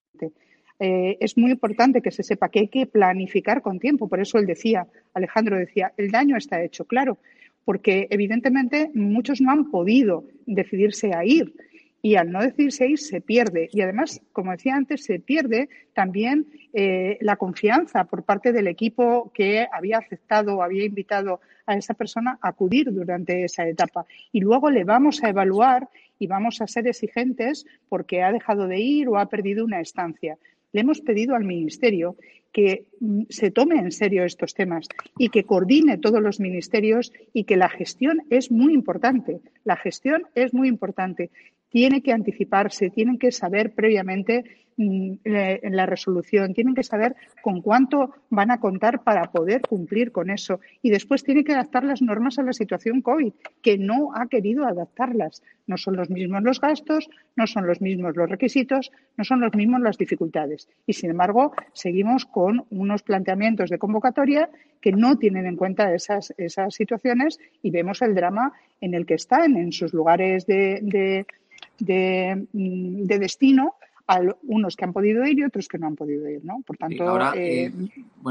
Eh, 0.78 1.16
es 1.20 1.36
muy 1.36 1.52
importante 1.52 2.02
que 2.02 2.10
se 2.10 2.22
sepa 2.22 2.48
que 2.48 2.60
hay 2.60 2.68
que 2.68 2.86
planificar 2.86 3.62
con 3.62 3.78
tiempo. 3.78 4.08
Por 4.08 4.20
eso 4.20 4.38
él 4.38 4.46
decía, 4.46 4.86
Alejandro 5.14 5.56
decía, 5.56 5.92
el 5.96 6.10
daño 6.10 6.36
está 6.36 6.62
hecho, 6.62 6.84
claro, 6.84 7.18
porque 7.64 8.06
evidentemente 8.10 8.90
muchos 8.94 9.40
no 9.40 9.50
han 9.50 9.70
podido 9.70 10.24
decidirse 10.46 11.14
a 11.14 11.24
ir 11.24 11.54
y 12.02 12.14
al 12.14 12.30
no 12.30 12.40
decidirse 12.40 12.84
a 12.84 12.86
ir 12.86 12.98
se 12.98 13.20
pierde. 13.20 13.68
Y 13.72 13.80
además, 13.80 14.20
como 14.32 14.52
decía 14.52 14.76
antes, 14.76 15.02
se 15.02 15.18
pierde 15.18 15.68
también 15.92 16.46
eh, 16.72 17.18
la 17.20 17.36
confianza 17.36 18.04
por 18.04 18.22
parte 18.22 18.52
del 18.52 18.68
equipo 18.68 19.32
que 19.34 19.66
había 19.72 19.98
aceptado 19.98 20.56
o 20.56 20.62
había 20.62 20.84
invitado 20.84 21.40
a 21.66 21.76
esa 21.76 21.94
persona 21.94 22.38
a 22.40 22.50
acudir 22.50 22.92
durante 22.92 23.42
esa 23.42 23.66
etapa. 23.66 24.06
Y 24.30 24.38
luego 24.38 24.70
le 24.70 24.84
vamos 24.84 25.24
a 25.24 25.30
evaluar 25.30 25.88
y 26.18 26.28
vamos 26.28 26.60
a 26.60 26.68
ser 26.68 26.86
exigentes 26.86 27.66
porque 27.88 28.22
ha 28.22 28.30
dejado 28.30 28.68
de 28.68 28.78
ir 28.78 29.08
o 29.08 29.18
ha 29.18 29.28
perdido 29.28 29.64
una 29.64 29.80
estancia. 29.80 30.38
Le 30.76 30.82
hemos 30.82 31.00
pedido 31.00 31.34
al 31.34 31.44
Ministerio 31.44 32.16
que 32.52 32.84
mm, 33.00 33.22
se 33.30 33.50
tome 33.50 33.76
en 33.76 33.90
serio 33.90 34.24
estos 34.24 34.52
temas 34.52 34.86
y 35.16 35.30
que 35.30 35.44
coordine 35.44 35.96
todos 35.96 36.20
los 36.20 36.38
ministerios 36.38 37.14
y 37.32 37.44
que 37.44 37.56
la 37.56 37.70
gestión 37.70 38.24
es 38.28 38.50
muy 38.50 38.74
importante. 38.74 39.40
La 39.64 39.76
gestión 39.76 40.26
es 40.34 40.52
muy 40.52 40.68
importante. 40.68 41.30
Tiene 41.68 42.02
que 42.02 42.12
anticiparse, 42.12 42.90
tienen 42.90 43.18
que 43.18 43.32
saber 43.32 43.74
previamente 43.74 44.44
mm, 44.76 45.14
en 45.24 45.76
la 45.76 45.86
resolución, 45.86 46.54
tienen 46.54 46.74
que 46.74 46.82
saber 46.82 47.16
con 47.42 47.60
cuánto 47.60 48.14
van 48.30 48.50
a 48.50 48.60
contar 48.60 49.02
para 49.02 49.30
poder 49.30 49.62
cumplir 49.62 50.12
con 50.12 50.30
eso. 50.30 50.60
Y 50.82 50.90
después 50.90 51.24
tienen 51.24 51.44
que 51.44 51.54
adaptar 51.54 51.84
las 51.84 52.02
normas 52.02 52.38
a 52.38 52.42
la 52.42 52.52
situación 52.52 53.02
COVID, 53.02 53.32
que 53.62 53.78
no 53.78 54.10
ha 54.14 54.26
querido 54.28 54.64
adaptarlas. 54.64 55.42
No 55.66 55.76
son 55.76 55.96
los 55.96 56.08
mismos 56.10 56.42
los 56.42 56.60
gastos, 56.60 57.10
no 57.34 57.46
son 57.46 57.66
los 57.66 57.80
mismos 57.80 58.16
los 58.16 58.30
requisitos, 58.30 58.92
no 59.16 59.24
son 59.24 59.40
los 59.40 59.54
mismos 59.54 59.80
las 59.80 59.98
dificultades. 59.98 60.68
Y 60.86 60.92
sin 60.92 61.10
embargo, 61.10 61.52
seguimos 61.72 62.24
con 62.24 62.64
unos 62.70 63.02
planteamientos 63.02 63.70
de 63.70 63.78
convocatoria 63.78 64.48
que 64.80 64.92
no 64.92 65.18
tienen 65.18 65.46
en 65.46 65.56
cuenta 65.56 65.92
esas, 65.92 66.32
esas 66.36 66.74
situaciones 66.74 67.40
y 67.62 67.70
vemos 67.70 68.02
el 68.02 68.14
drama 68.14 68.52
en 68.80 68.94
el 68.94 69.06
que 69.06 69.14
están, 69.14 69.56
en 69.56 69.72
sus 69.72 69.92
lugares 69.92 70.46
de, 70.46 70.80
de, 70.82 71.26
mm, 71.80 73.04
destino, 73.04 73.74
a 74.06 74.20
unos 74.44 74.76
que 74.76 74.84
han 74.84 74.92
podido 74.92 75.26
ir 75.26 75.38
y 75.38 75.44
otros 75.44 75.68
que 75.68 75.78
no 75.78 75.88
han 75.88 75.96
podido 75.96 76.28
ir. 76.28 76.44
¿no? 76.44 76.62
Por 76.66 76.76
tanto, 76.76 77.34
eh, 77.34 77.66
eh, 77.66 77.72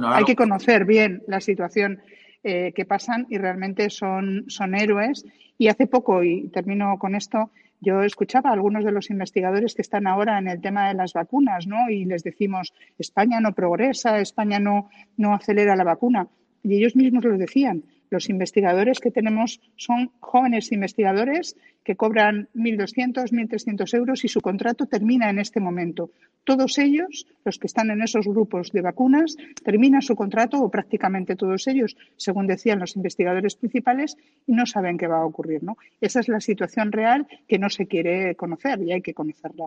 hay 0.05 0.23
que 0.23 0.35
conocer 0.35 0.85
bien 0.85 1.23
la 1.27 1.41
situación 1.41 1.99
eh, 2.43 2.71
que 2.73 2.85
pasan 2.85 3.27
y 3.29 3.37
realmente 3.37 3.89
son, 3.89 4.45
son 4.47 4.75
héroes. 4.75 5.25
Y 5.57 5.67
hace 5.67 5.87
poco, 5.87 6.23
y 6.23 6.47
termino 6.49 6.97
con 6.99 7.15
esto, 7.15 7.51
yo 7.81 8.03
escuchaba 8.03 8.49
a 8.49 8.53
algunos 8.53 8.83
de 8.85 8.91
los 8.91 9.09
investigadores 9.09 9.75
que 9.75 9.81
están 9.81 10.07
ahora 10.07 10.37
en 10.37 10.47
el 10.47 10.61
tema 10.61 10.87
de 10.87 10.93
las 10.93 11.13
vacunas, 11.13 11.67
¿no? 11.67 11.89
Y 11.89 12.05
les 12.05 12.23
decimos, 12.23 12.73
España 12.97 13.39
no 13.39 13.53
progresa, 13.53 14.19
España 14.19 14.59
no, 14.59 14.89
no 15.17 15.33
acelera 15.33 15.75
la 15.75 15.83
vacuna. 15.83 16.27
Y 16.63 16.75
ellos 16.75 16.95
mismos 16.95 17.23
lo 17.23 17.37
decían. 17.37 17.83
Los 18.15 18.29
investigadores 18.29 19.01
que 19.01 19.11
tenemos 19.11 19.59
son 19.75 20.09
jóvenes 20.21 20.71
investigadores 20.71 21.57
que 21.83 21.97
cobran 21.97 22.47
1.200, 22.55 23.29
1.300 23.29 23.93
euros 23.93 24.23
y 24.23 24.29
su 24.29 24.39
contrato 24.39 24.85
termina 24.85 25.29
en 25.29 25.37
este 25.37 25.59
momento. 25.59 26.11
Todos 26.45 26.77
ellos, 26.77 27.27
los 27.43 27.59
que 27.59 27.67
están 27.67 27.91
en 27.91 28.01
esos 28.01 28.25
grupos 28.25 28.71
de 28.71 28.79
vacunas, 28.79 29.35
terminan 29.65 30.01
su 30.01 30.15
contrato 30.15 30.61
o 30.61 30.71
prácticamente 30.71 31.35
todos 31.35 31.67
ellos, 31.67 31.97
según 32.15 32.47
decían 32.47 32.79
los 32.79 32.95
investigadores 32.95 33.57
principales, 33.57 34.15
y 34.47 34.53
no 34.53 34.65
saben 34.65 34.97
qué 34.97 35.07
va 35.07 35.17
a 35.17 35.25
ocurrir. 35.25 35.61
¿no? 35.61 35.75
Esa 35.99 36.21
es 36.21 36.29
la 36.29 36.39
situación 36.39 36.93
real 36.93 37.27
que 37.49 37.59
no 37.59 37.69
se 37.69 37.85
quiere 37.85 38.35
conocer 38.35 38.81
y 38.81 38.93
hay 38.93 39.01
que 39.01 39.13
conocerla. 39.13 39.65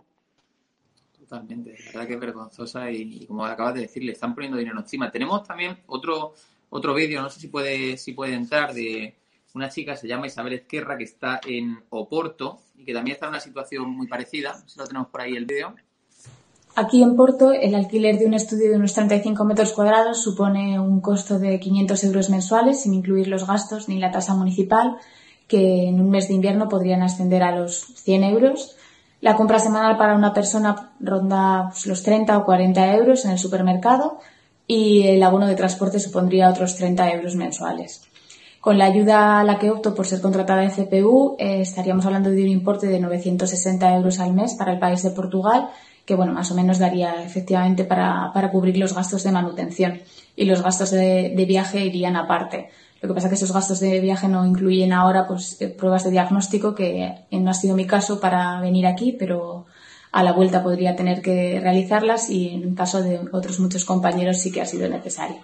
Totalmente, 1.18 1.72
la 1.72 2.00
verdad 2.00 2.06
que 2.06 2.14
es 2.14 2.20
vergonzosa 2.20 2.90
y, 2.90 3.26
como 3.26 3.44
acabas 3.44 3.74
de 3.74 3.82
decir, 3.82 4.02
le 4.02 4.12
están 4.12 4.34
poniendo 4.34 4.56
dinero 4.56 4.80
encima. 4.80 5.10
Tenemos 5.10 5.46
también 5.46 5.76
otro 5.86 6.32
otro 6.70 6.94
vídeo, 6.94 7.22
no 7.22 7.30
sé 7.30 7.40
si 7.40 7.48
puede, 7.48 7.96
si 7.96 8.12
puede 8.12 8.34
entrar, 8.34 8.74
de 8.74 9.14
una 9.54 9.68
chica, 9.68 9.96
se 9.96 10.06
llama 10.06 10.26
Isabel 10.26 10.54
Ezquerra, 10.54 10.96
que 10.96 11.04
está 11.04 11.40
en 11.46 11.78
Oporto 11.90 12.60
y 12.76 12.84
que 12.84 12.94
también 12.94 13.14
está 13.14 13.26
en 13.26 13.30
una 13.30 13.40
situación 13.40 13.90
muy 13.90 14.06
parecida. 14.06 14.54
Si 14.66 14.78
lo 14.78 14.86
tenemos 14.86 15.08
por 15.08 15.20
ahí 15.20 15.36
el 15.36 15.46
vídeo. 15.46 15.74
Aquí 16.76 17.02
en 17.02 17.16
Porto, 17.16 17.52
el 17.52 17.74
alquiler 17.74 18.18
de 18.18 18.26
un 18.26 18.34
estudio 18.34 18.70
de 18.70 18.76
unos 18.76 18.94
35 18.94 19.44
metros 19.44 19.72
cuadrados 19.72 20.22
supone 20.22 20.78
un 20.78 21.00
costo 21.00 21.38
de 21.40 21.58
500 21.58 22.04
euros 22.04 22.30
mensuales, 22.30 22.82
sin 22.82 22.94
incluir 22.94 23.26
los 23.26 23.46
gastos 23.46 23.88
ni 23.88 23.98
la 23.98 24.12
tasa 24.12 24.34
municipal, 24.34 24.96
que 25.48 25.88
en 25.88 26.00
un 26.00 26.10
mes 26.10 26.28
de 26.28 26.34
invierno 26.34 26.68
podrían 26.68 27.02
ascender 27.02 27.42
a 27.42 27.56
los 27.56 27.80
100 27.96 28.22
euros. 28.22 28.76
La 29.20 29.34
compra 29.34 29.58
semanal 29.58 29.96
para 29.96 30.14
una 30.14 30.32
persona 30.32 30.92
ronda 31.00 31.70
pues, 31.70 31.86
los 31.86 32.04
30 32.04 32.38
o 32.38 32.44
40 32.44 32.94
euros 32.94 33.24
en 33.24 33.32
el 33.32 33.38
supermercado 33.38 34.20
y 34.68 35.04
el 35.08 35.22
abono 35.22 35.46
de 35.46 35.56
transporte 35.56 35.98
supondría 35.98 36.50
otros 36.50 36.76
30 36.76 37.10
euros 37.12 37.34
mensuales. 37.34 38.02
Con 38.60 38.76
la 38.76 38.84
ayuda 38.84 39.40
a 39.40 39.44
la 39.44 39.58
que 39.58 39.70
opto 39.70 39.94
por 39.94 40.06
ser 40.06 40.20
contratada 40.20 40.62
en 40.62 40.70
CPU, 40.70 41.36
eh, 41.38 41.62
estaríamos 41.62 42.04
hablando 42.04 42.30
de 42.30 42.42
un 42.42 42.48
importe 42.48 42.86
de 42.86 43.00
960 43.00 43.94
euros 43.94 44.20
al 44.20 44.34
mes 44.34 44.54
para 44.54 44.72
el 44.72 44.78
país 44.78 45.02
de 45.02 45.10
Portugal, 45.10 45.70
que 46.04 46.14
bueno, 46.14 46.32
más 46.32 46.50
o 46.50 46.54
menos 46.54 46.78
daría 46.78 47.22
efectivamente 47.24 47.84
para, 47.84 48.30
cubrir 48.52 48.76
los 48.76 48.94
gastos 48.94 49.22
de 49.22 49.32
manutención 49.32 50.00
y 50.36 50.44
los 50.44 50.62
gastos 50.62 50.90
de, 50.90 51.32
viaje 51.48 51.86
irían 51.86 52.16
aparte. 52.16 52.68
Lo 53.00 53.08
que 53.08 53.14
pasa 53.14 53.28
es 53.28 53.30
que 53.30 53.36
esos 53.36 53.52
gastos 53.52 53.80
de 53.80 54.00
viaje 54.00 54.28
no 54.28 54.44
incluyen 54.44 54.92
ahora 54.92 55.26
pues, 55.26 55.60
eh, 55.62 55.68
pruebas 55.68 56.04
de 56.04 56.10
diagnóstico, 56.10 56.74
que 56.74 57.14
no 57.30 57.50
ha 57.50 57.54
sido 57.54 57.74
mi 57.74 57.86
caso 57.86 58.20
para 58.20 58.60
venir 58.60 58.86
aquí, 58.86 59.16
pero 59.18 59.64
a 60.12 60.22
la 60.22 60.32
vuelta 60.32 60.62
podría 60.62 60.96
tener 60.96 61.22
que 61.22 61.60
realizarlas 61.60 62.30
y 62.30 62.48
en 62.48 62.74
caso 62.74 63.02
de 63.02 63.20
otros 63.32 63.60
muchos 63.60 63.84
compañeros 63.84 64.40
sí 64.40 64.50
que 64.50 64.60
ha 64.60 64.66
sido 64.66 64.88
necesario. 64.88 65.42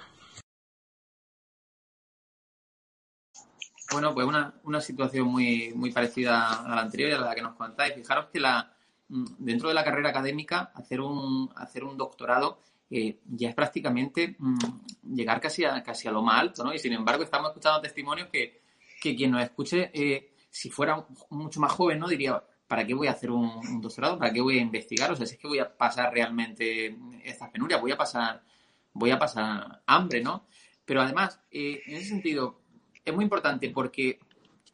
Bueno, 3.93 4.13
pues 4.13 4.27
una, 4.27 4.55
una 4.65 4.81
situación 4.81 5.29
muy, 5.29 5.73
muy 5.75 5.93
parecida 5.93 6.65
a 6.65 6.75
la 6.75 6.83
anterior 6.83 7.11
y 7.11 7.13
a 7.13 7.19
la 7.19 7.35
que 7.35 7.43
nos 7.43 7.55
contáis. 7.55 7.95
Fijaros 7.95 8.27
que 8.33 8.41
la, 8.41 8.75
mm, 9.09 9.25
dentro 9.39 9.69
de 9.69 9.75
la 9.75 9.85
carrera 9.85 10.11
académica, 10.11 10.73
hacer 10.75 11.01
un, 11.01 11.51
hacer 11.55 11.85
un 11.85 11.97
doctorado 11.97 12.59
eh, 12.91 13.21
ya 13.25 13.51
es 13.51 13.55
prácticamente 13.55 14.37
mm, 14.39 15.15
llegar 15.15 15.41
casi 15.41 15.65
a, 15.65 15.83
casi 15.83 16.09
a 16.09 16.13
lo 16.13 16.23
más 16.23 16.41
alto, 16.41 16.65
¿no? 16.65 16.75
Y 16.75 16.79
sin 16.79 16.93
embargo, 16.93 17.23
estamos 17.23 17.51
escuchando 17.51 17.81
testimonios 17.81 18.29
que, 18.33 18.63
que 19.01 19.15
quien 19.15 19.31
nos 19.31 19.43
escuche, 19.43 19.91
eh, 19.95 20.33
si 20.51 20.71
fuera 20.71 21.07
mucho 21.31 21.61
más 21.61 21.73
joven, 21.73 21.99
¿no? 21.99 22.09
Diría, 22.09 22.43
¿para 22.67 22.87
qué 22.87 22.95
voy 22.95 23.07
a 23.07 23.13
hacer 23.13 23.31
un, 23.31 23.81
doctorado? 23.81 24.19
¿Para 24.19 24.33
qué 24.33 24.41
voy 24.41 24.59
a 24.59 24.63
investigar? 24.63 25.11
O 25.13 25.17
sea, 25.17 25.27
si 25.27 25.35
es 25.35 25.41
que 25.41 25.49
voy 25.49 25.59
a 25.59 25.77
pasar 25.77 26.13
realmente 26.13 26.97
estas 27.23 27.51
penurias, 27.51 27.81
voy 27.81 27.93
a 27.93 27.97
pasar, 27.97 28.43
voy 28.93 29.11
a 29.11 29.19
pasar 29.19 29.83
hambre, 29.87 30.23
¿no? 30.23 30.47
Pero 30.85 31.03
además, 31.03 31.41
eh, 31.51 31.83
en 31.87 31.97
ese 31.97 32.09
sentido, 32.09 32.61
es 33.05 33.15
muy 33.15 33.25
importante 33.25 33.71
porque 33.71 34.19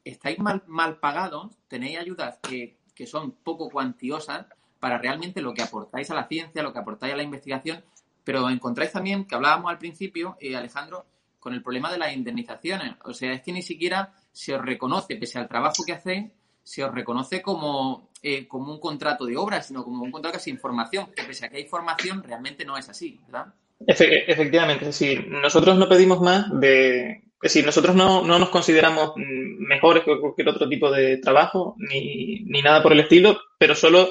estáis 0.05 0.38
mal, 0.38 0.62
mal 0.66 0.98
pagados, 0.98 1.57
tenéis 1.68 1.98
ayudas 1.98 2.38
que, 2.42 2.79
que 2.94 3.07
son 3.07 3.33
poco 3.33 3.70
cuantiosas 3.70 4.46
para 4.79 4.98
realmente 4.98 5.42
lo 5.42 5.53
que 5.53 5.62
aportáis 5.62 6.11
a 6.11 6.14
la 6.14 6.26
ciencia, 6.26 6.62
lo 6.62 6.72
que 6.72 6.79
aportáis 6.79 7.12
a 7.12 7.16
la 7.16 7.22
investigación, 7.22 7.85
pero 8.24 8.48
encontráis 8.48 8.92
también, 8.92 9.26
que 9.26 9.35
hablábamos 9.35 9.70
al 9.70 9.79
principio, 9.79 10.37
eh, 10.40 10.57
Alejandro, 10.57 11.07
con 11.38 11.55
el 11.55 11.62
problema 11.62 11.90
de 11.90 11.98
las 11.98 12.14
indemnizaciones. 12.14 12.94
O 13.05 13.12
sea, 13.12 13.33
es 13.33 13.42
que 13.42 13.53
ni 13.53 13.62
siquiera 13.62 14.14
se 14.33 14.55
os 14.55 14.62
reconoce, 14.62 15.16
pese 15.16 15.38
al 15.38 15.48
trabajo 15.48 15.85
que 15.85 15.92
hacéis, 15.92 16.31
se 16.70 16.85
os 16.85 16.94
reconoce 16.94 17.42
como, 17.42 18.11
eh, 18.22 18.46
como 18.46 18.72
un 18.72 18.78
contrato 18.78 19.26
de 19.26 19.37
obra, 19.37 19.61
sino 19.61 19.83
como 19.83 20.04
un 20.04 20.12
contrato 20.12 20.38
de 20.38 20.52
información, 20.52 21.09
que 21.16 21.24
pese 21.24 21.44
a 21.44 21.48
que 21.48 21.56
hay 21.56 21.64
formación, 21.64 22.22
realmente 22.22 22.64
no 22.64 22.78
es 22.78 22.88
así, 22.88 23.18
¿verdad? 23.26 23.52
efectivamente, 23.85 24.85
es 24.85 24.98
decir, 24.98 25.26
nosotros 25.26 25.76
no 25.76 25.88
pedimos 25.88 26.20
más 26.20 26.46
de... 26.61 27.22
Es 27.42 27.54
decir, 27.54 27.66
nosotros 27.66 27.96
no, 27.96 28.22
no 28.22 28.38
nos 28.38 28.50
consideramos 28.50 29.14
mejores 29.16 30.04
que 30.04 30.20
cualquier 30.20 30.50
otro 30.50 30.68
tipo 30.68 30.92
de 30.92 31.16
trabajo, 31.16 31.74
ni, 31.78 32.44
ni 32.44 32.62
nada 32.62 32.85
por 32.85 32.92
el 32.92 33.00
estilo, 33.00 33.40
pero 33.59 33.74
solo 33.74 34.09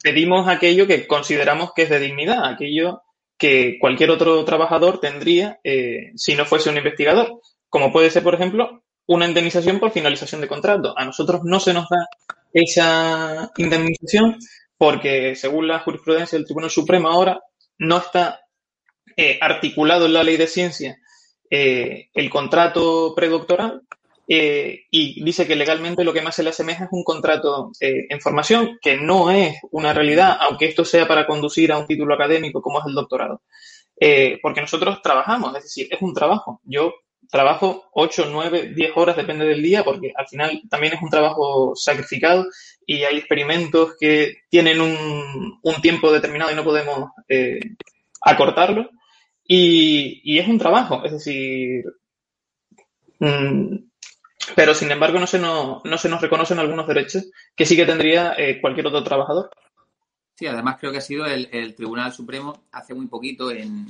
pedimos 0.00 0.46
aquello 0.46 0.86
que 0.86 1.06
consideramos 1.08 1.72
que 1.74 1.82
es 1.82 1.90
de 1.90 1.98
dignidad, 1.98 2.44
aquello 2.44 3.02
que 3.36 3.78
cualquier 3.80 4.10
otro 4.10 4.44
trabajador 4.44 5.00
tendría 5.00 5.58
eh, 5.64 6.12
si 6.14 6.36
no 6.36 6.44
fuese 6.44 6.70
un 6.70 6.76
investigador, 6.76 7.40
como 7.68 7.90
puede 7.90 8.10
ser, 8.10 8.22
por 8.22 8.34
ejemplo, 8.34 8.84
una 9.08 9.26
indemnización 9.26 9.80
por 9.80 9.90
finalización 9.90 10.40
de 10.40 10.48
contrato. 10.48 10.94
A 10.96 11.04
nosotros 11.04 11.40
no 11.44 11.58
se 11.60 11.74
nos 11.74 11.88
da 11.88 12.06
esa 12.52 13.50
indemnización 13.56 14.38
porque, 14.76 15.34
según 15.34 15.66
la 15.66 15.80
jurisprudencia 15.80 16.38
del 16.38 16.44
Tribunal 16.44 16.70
Supremo 16.70 17.08
ahora, 17.08 17.40
no 17.78 17.96
está 17.96 18.40
eh, 19.16 19.38
articulado 19.40 20.06
en 20.06 20.12
la 20.12 20.22
ley 20.22 20.36
de 20.36 20.46
ciencia 20.46 20.98
eh, 21.50 22.10
el 22.12 22.28
contrato 22.28 23.14
predoctoral 23.16 23.82
eh, 24.28 24.82
y 24.90 25.24
dice 25.24 25.46
que 25.46 25.56
legalmente 25.56 26.04
lo 26.04 26.12
que 26.12 26.20
más 26.20 26.34
se 26.34 26.42
le 26.42 26.50
asemeja 26.50 26.84
es 26.84 26.90
un 26.92 27.02
contrato 27.02 27.72
en 27.80 28.20
formación, 28.20 28.78
que 28.82 28.98
no 28.98 29.30
es 29.30 29.56
una 29.70 29.94
realidad, 29.94 30.36
aunque 30.38 30.66
esto 30.66 30.84
sea 30.84 31.08
para 31.08 31.26
conducir 31.26 31.72
a 31.72 31.78
un 31.78 31.86
título 31.86 32.14
académico 32.14 32.60
como 32.60 32.80
es 32.80 32.86
el 32.86 32.94
doctorado. 32.94 33.40
porque 34.42 34.60
nosotros 34.60 35.00
trabajamos, 35.02 35.56
es 35.56 35.62
decir, 35.64 35.88
es 35.90 36.02
un 36.02 36.12
trabajo. 36.12 36.60
Yo 36.64 36.92
trabajo 37.30 37.90
8, 37.92 38.28
9, 38.30 38.72
10 38.74 38.92
horas, 38.96 39.16
depende 39.16 39.44
del 39.44 39.62
día, 39.62 39.84
porque 39.84 40.12
al 40.16 40.26
final 40.26 40.62
también 40.68 40.94
es 40.94 41.02
un 41.02 41.10
trabajo 41.10 41.72
sacrificado 41.74 42.46
y 42.86 43.04
hay 43.04 43.18
experimentos 43.18 43.94
que 43.98 44.38
tienen 44.48 44.80
un, 44.80 45.60
tiempo 45.82 46.10
determinado 46.10 46.50
y 46.50 46.54
no 46.54 46.64
podemos 46.64 47.10
eh, 47.28 47.60
acortarlo. 48.22 48.90
Y, 49.46 50.38
es 50.38 50.48
un 50.48 50.58
trabajo, 50.58 51.02
es 51.04 51.12
decir, 51.12 51.84
mm, 53.18 53.76
pero 54.54 54.74
sin 54.74 54.90
embargo 54.90 55.18
no 55.18 55.26
se, 55.26 55.38
nos, 55.38 55.84
no 55.84 55.98
se 55.98 56.08
nos 56.08 56.20
reconocen 56.20 56.58
algunos 56.58 56.86
derechos 56.86 57.30
que 57.54 57.64
sí 57.64 57.76
que 57.76 57.86
tendría 57.86 58.34
eh, 58.36 58.60
cualquier 58.60 58.86
otro 58.86 59.04
trabajador. 59.04 59.50
Sí, 60.34 60.46
además 60.46 60.76
creo 60.78 60.92
que 60.92 60.98
ha 60.98 61.02
sido 61.02 61.26
el 61.26 61.74
Tribunal 61.74 62.12
Supremo 62.12 62.64
hace 62.70 62.94
muy 62.94 63.06
poquito 63.06 63.50
en, 63.50 63.88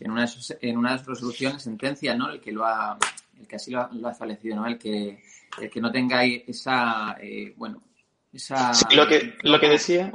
en 0.00 0.10
una, 0.10 0.26
en 0.60 0.76
una 0.76 0.96
resoluciones, 0.96 1.62
sentencia, 1.62 2.14
¿no? 2.14 2.30
El 2.30 2.40
que 2.40 2.52
lo 2.52 2.64
ha, 2.64 2.98
el 3.38 3.46
que 3.46 3.56
así 3.56 3.70
lo 3.70 3.80
ha, 3.80 4.10
establecido, 4.10 4.56
¿no? 4.56 4.66
El 4.66 4.78
que, 4.78 5.22
el 5.60 5.70
que 5.70 5.80
no 5.80 5.90
tengáis 5.90 6.42
esa, 6.46 7.16
eh, 7.20 7.54
bueno, 7.56 7.82
esa... 8.32 8.72
lo 8.94 9.06
que, 9.06 9.36
lo 9.42 9.60
que 9.60 9.68
decía... 9.68 10.10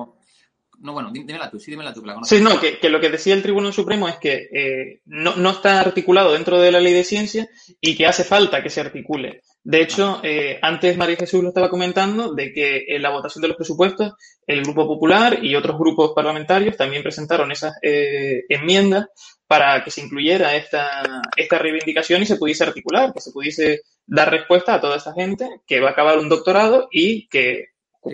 No, 0.82 0.94
bueno, 0.94 1.10
dímela 1.12 1.50
tú, 1.50 1.60
sí, 1.60 1.72
dímela 1.72 1.94
tú, 1.94 2.04
Sí, 2.24 2.39
no, 2.42 2.60
que, 2.60 2.80
que, 2.80 2.89
lo 2.89 3.02
que 3.02 3.10
decía 3.10 3.34
el 3.34 3.42
Tribunal 3.42 3.74
Supremo 3.74 4.08
es 4.08 4.15
que 4.18 4.48
eh, 4.54 5.02
no, 5.06 5.36
no, 5.36 5.52
está 5.52 5.82
articulado 5.82 6.32
dentro 6.34 6.60
de 6.60 6.72
la 6.72 6.80
ley 6.80 6.94
de 6.94 7.04
ciencia 7.04 7.50
y 7.82 7.98
que 7.98 8.08
hace 8.08 8.24
falta 8.24 8.63
que 8.63 8.70
se 8.70 8.80
articule. 8.80 9.42
De 9.62 9.82
hecho, 9.82 10.22
eh, 10.24 10.58
antes 10.62 10.96
María 10.96 11.18
Jesús 11.18 11.44
lo 11.44 11.50
estaba 11.50 11.70
comentando 11.70 12.34
de 12.34 12.54
que 12.54 12.86
en 12.88 13.02
la 13.02 13.10
votación 13.10 13.42
de 13.42 13.50
los 13.50 13.58
presupuestos 13.58 14.13
el 14.48 14.63
Grupo 14.63 14.88
Popular 14.88 15.44
y 15.44 15.56
otros 15.56 15.78
grupos 15.78 16.13
parlamentarios 16.15 16.78
también 16.78 17.04
presentaron 17.04 17.52
esas 17.52 17.76
eh, 17.82 18.44
enmiendas 18.48 19.08
para 19.48 19.84
que 19.84 19.92
se 19.92 20.02
incluyera 20.02 20.56
esta, 20.56 21.04
esta 21.36 21.58
reivindicación 21.58 22.22
y 22.22 22.26
se 22.26 22.38
pudiese 22.38 22.63
articular, 22.63 23.12
que 23.13 23.20
se 23.20 23.32
pudiese 23.32 23.82
dar 24.06 24.32
respuesta 24.32 24.76
a 24.76 24.82
toda 24.82 24.96
esta 24.96 25.13
gente 25.13 25.48
que 25.68 25.82
va 25.82 25.89
a 25.89 25.92
acabar 25.92 26.20
un 26.20 26.30
doctorado 26.30 26.88
y 26.89 27.28
que, 27.28 27.65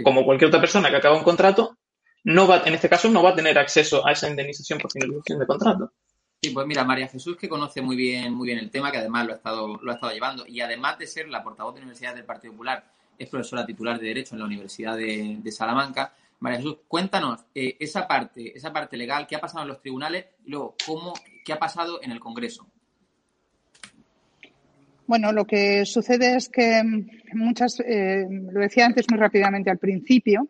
como 0.04 0.25
cualquier 0.25 0.47
otra 0.47 0.62
persona 0.62 0.89
que 0.89 0.95
acaba 0.95 1.17
un 1.17 1.23
contrato, 1.23 1.78
no 2.25 2.47
va, 2.47 2.63
en 2.65 2.73
este 2.73 2.89
caso 2.89 3.09
no 3.09 3.23
va 3.23 3.29
a 3.29 3.35
tener 3.35 3.57
acceso 3.57 4.05
a 4.05 4.11
esa 4.11 4.29
indemnización 4.29 4.79
por 4.79 4.91
finalización 4.91 5.39
de 5.39 5.45
contrato. 5.45 5.91
Sí, 6.41 6.49
pues 6.49 6.67
mira, 6.67 6.83
María 6.83 7.07
Jesús 7.07 7.38
que 7.38 7.47
conoce 7.47 7.81
muy 7.81 7.95
bien, 7.95 8.33
muy 8.33 8.47
bien 8.47 8.59
el 8.59 8.69
tema, 8.69 8.91
que 8.91 8.97
además 8.97 9.25
lo 9.25 9.33
ha 9.33 9.35
estado, 9.38 9.79
lo 9.81 9.91
ha 9.91 9.95
estado 9.95 10.11
llevando, 10.11 10.45
y 10.47 10.59
además 10.59 10.97
de 10.97 11.07
ser 11.07 11.29
la 11.29 11.43
portavoz 11.43 11.73
de 11.75 11.81
la 11.81 11.85
Universidad 11.85 12.15
del 12.15 12.25
Partido 12.25 12.53
Popular, 12.53 12.83
es 13.17 13.29
profesora 13.29 13.65
titular 13.65 13.99
de 13.99 14.07
Derecho 14.07 14.35
en 14.35 14.39
la 14.39 14.45
Universidad 14.45 14.97
de, 14.97 15.38
de 15.39 15.51
Salamanca, 15.51 16.13
María 16.39 16.57
Jesús, 16.57 16.77
cuéntanos 16.88 17.45
eh, 17.53 17.77
esa 17.79 18.07
parte, 18.07 18.57
esa 18.57 18.73
parte 18.73 18.97
legal, 18.97 19.25
qué 19.27 19.35
ha 19.35 19.39
pasado 19.39 19.61
en 19.63 19.69
los 19.69 19.81
tribunales 19.81 20.25
y 20.45 20.51
luego 20.51 20.75
cómo, 20.85 21.13
qué 21.45 21.53
ha 21.53 21.59
pasado 21.59 22.01
en 22.01 22.11
el 22.11 22.19
Congreso. 22.19 22.67
Bueno, 25.07 25.31
lo 25.31 25.45
que 25.45 25.85
sucede 25.85 26.35
es 26.35 26.49
que 26.49 26.81
muchas, 27.33 27.79
eh, 27.79 28.25
lo 28.29 28.59
decía 28.59 28.88
antes 28.88 29.05
muy 29.09 29.19
rápidamente 29.19 29.69
al 29.69 29.77
principio, 29.77 30.47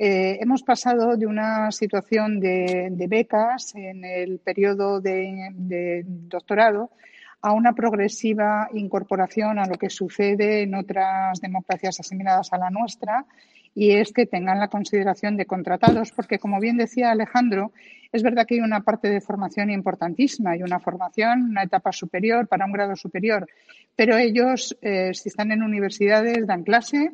eh, 0.00 0.38
hemos 0.40 0.62
pasado 0.62 1.16
de 1.16 1.26
una 1.26 1.72
situación 1.72 2.38
de, 2.38 3.06
becas 3.08 3.74
en 3.74 4.04
el 4.04 4.38
periodo 4.38 5.00
de, 5.00 6.04
doctorado 6.06 6.92
a 7.40 7.52
una 7.52 7.72
progresiva 7.72 8.68
incorporación 8.74 9.58
a 9.58 9.66
lo 9.66 9.74
que 9.74 9.90
sucede 9.90 10.62
en 10.62 10.76
otras 10.76 11.40
democracias 11.40 11.98
asimiladas 11.98 12.52
a 12.52 12.58
la 12.58 12.70
nuestra 12.70 13.26
y 13.74 13.90
es 13.90 14.12
que 14.12 14.26
tengan 14.26 14.60
la 14.60 14.68
consideración 14.68 15.36
de 15.36 15.46
contratados, 15.46 16.12
porque 16.12 16.38
como 16.38 16.60
bien 16.60 16.76
decía 16.76 17.10
Alejandro, 17.10 17.72
es 18.12 18.22
verdad 18.22 18.46
que 18.46 18.54
hay 18.54 18.60
una 18.60 18.80
parte 18.80 19.08
de 19.08 19.20
formación 19.20 19.70
importantísima, 19.70 20.52
hay 20.52 20.62
una 20.62 20.78
formación, 20.78 21.42
una 21.50 21.64
etapa 21.64 21.90
superior 21.92 22.46
para 22.46 22.66
un 22.66 22.72
grado 22.72 22.94
superior, 22.94 23.48
pero 23.96 24.16
ellos, 24.16 24.76
eh, 24.80 25.10
si 25.12 25.28
están 25.28 25.50
en 25.50 25.62
universidades, 25.62 26.46
dan 26.46 26.62
clase 26.62 27.10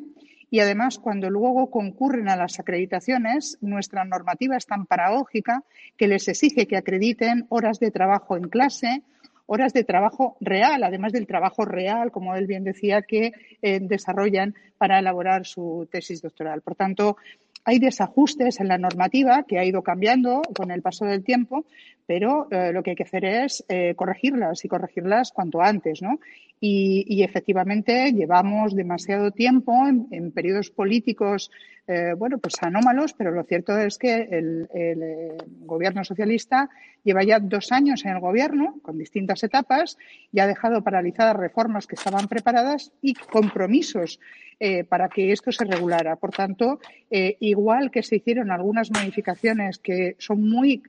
y 0.55 0.61
además 0.61 1.01
cuando 1.01 1.31
luego 1.31 1.69
concurren 1.69 2.29
a 2.29 2.37
las 2.37 2.61
acreditaciones, 2.61 3.59
nuestra 3.61 4.05
normativa 4.05 4.57
es 4.57 4.67
tan 4.67 4.87
paradójica 4.87 5.65
que 5.97 6.07
les 6.07 6.29
exige 6.29 6.69
que 6.69 6.77
acrediten 6.77 7.47
horas 7.49 7.81
de 7.81 7.91
trabajo 7.91 8.37
en 8.37 8.45
clase, 8.45 9.03
horas 9.47 9.73
de 9.73 9.83
trabajo 9.83 10.37
real, 10.41 10.85
además 10.85 11.11
del 11.11 11.27
trabajo 11.27 11.65
real, 11.65 12.13
como 12.13 12.37
él 12.37 12.47
bien 12.47 12.63
decía, 12.63 13.03
que 13.03 13.33
eh, 13.63 13.81
desarrollan 13.81 14.55
para 14.79 15.01
elaborar 15.01 15.45
su 15.45 15.89
tesis 15.91 16.23
doctoral. 16.23 16.63
Por 16.63 16.77
tanto, 16.77 17.17
hay 17.65 17.79
desajustes 17.79 18.61
en 18.61 18.69
la 18.69 18.79
normativa 18.79 19.45
que 19.45 19.59
ha 19.59 19.65
ido 19.65 19.83
cambiando 19.83 20.43
con 20.55 20.71
el 20.71 20.83
paso 20.83 21.05
del 21.07 21.25
tiempo, 21.25 21.65
pero 22.07 22.47
eh, 22.51 22.73
lo 22.73 22.83
que 22.83 22.91
hay 22.91 22.97
que 22.97 23.05
hacer 23.05 23.25
es 23.25 23.65
eh, 23.69 23.95
corregirlas 23.97 24.65
y 24.65 24.69
corregirlas 24.69 25.33
cuanto 25.33 25.63
antes, 25.63 26.03
¿no? 26.03 26.21
Y, 26.61 27.23
efectivamente 27.23 28.13
llevamos 28.13 28.75
demasiado 28.75 29.31
tiempo 29.31 29.75
en, 29.87 30.33
periodos 30.33 30.71
políticos 30.71 31.51
eh, 31.87 32.15
bueno, 32.17 32.39
pues 32.39 32.55
anómalos, 32.63 33.13
pero 33.13 33.31
lo 33.31 33.45
cierto 33.45 33.77
es 33.77 33.99
que 33.99 34.15
el, 34.31 34.69
eh, 34.73 35.37
gobierno 35.61 36.03
socialista 36.03 36.71
lleva 37.03 37.23
ya 37.23 37.39
dos 37.39 37.73
años 37.73 38.07
en 38.07 38.13
el 38.13 38.21
gobierno, 38.21 38.79
con 38.83 38.97
distintas 38.97 39.43
etapas, 39.43 39.99
y 40.33 40.41
ha 40.41 40.47
dejado 40.47 40.83
paralizadas 40.83 41.37
reformas 41.37 41.87
que 41.87 41.97
estaban 41.97 42.27
preparadas 42.27 42.93
y 43.03 43.13
compromisos 43.13 44.19
eh, 44.61 44.85
para 44.85 45.11
que 45.11 45.31
esto 45.33 45.53
se 45.53 45.65
regulara. 45.65 46.17
Por 46.17 46.31
tanto, 46.31 46.81
igual 47.11 47.91
que 47.91 48.03
se 48.03 48.17
hicieron 48.17 48.51
algunas 48.51 48.91
modificaciones 48.91 49.79
que 49.79 50.17
son 50.19 50.49
muy 50.49 50.83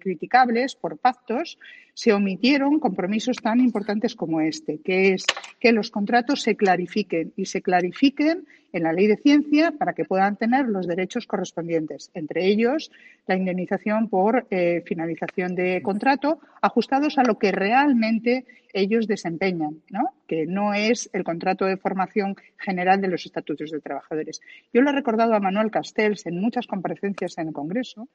criticables 0.00 0.76
por 0.76 0.98
pactos, 0.98 1.58
se 1.94 2.12
omitieron 2.12 2.78
compromisos 2.78 3.36
tan 3.36 3.60
importantes 3.60 4.14
como 4.14 4.40
este, 4.40 4.80
que 4.80 5.12
es 5.12 5.24
que 5.60 5.72
los 5.72 5.90
contratos 5.90 6.42
se 6.42 6.56
clarifiquen 6.56 7.32
y 7.36 7.46
se 7.46 7.62
clarifiquen 7.62 8.46
en 8.72 8.82
la 8.82 8.92
ley 8.92 9.06
de 9.06 9.16
ciencia 9.16 9.72
para 9.72 9.92
que 9.92 10.04
puedan 10.04 10.36
tener 10.36 10.66
los 10.66 10.86
derechos 10.86 11.26
correspondientes, 11.26 12.10
entre 12.14 12.46
ellos 12.46 12.90
la 13.26 13.36
indemnización 13.36 14.08
por 14.08 14.46
eh, 14.50 14.82
finalización 14.86 15.54
de 15.54 15.82
contrato, 15.82 16.40
ajustados 16.62 17.18
a 17.18 17.22
lo 17.22 17.38
que 17.38 17.52
realmente 17.52 18.46
ellos 18.72 19.06
desempeñan, 19.06 19.82
¿no? 19.90 20.14
que 20.26 20.46
no 20.46 20.72
es 20.72 21.10
el 21.12 21.24
contrato 21.24 21.66
de 21.66 21.76
formación 21.76 22.36
general 22.56 23.02
de 23.02 23.08
los 23.08 23.26
estatutos 23.26 23.70
de 23.70 23.80
trabajadores. 23.80 24.40
Yo 24.72 24.80
lo 24.80 24.90
he 24.90 24.94
recordado 24.94 25.34
a 25.34 25.40
Manuel 25.40 25.70
Castells 25.70 26.24
en 26.24 26.40
muchas 26.40 26.66
comparecencias 26.66 27.36
en 27.36 27.48
el 27.48 27.52
Congreso 27.52 28.08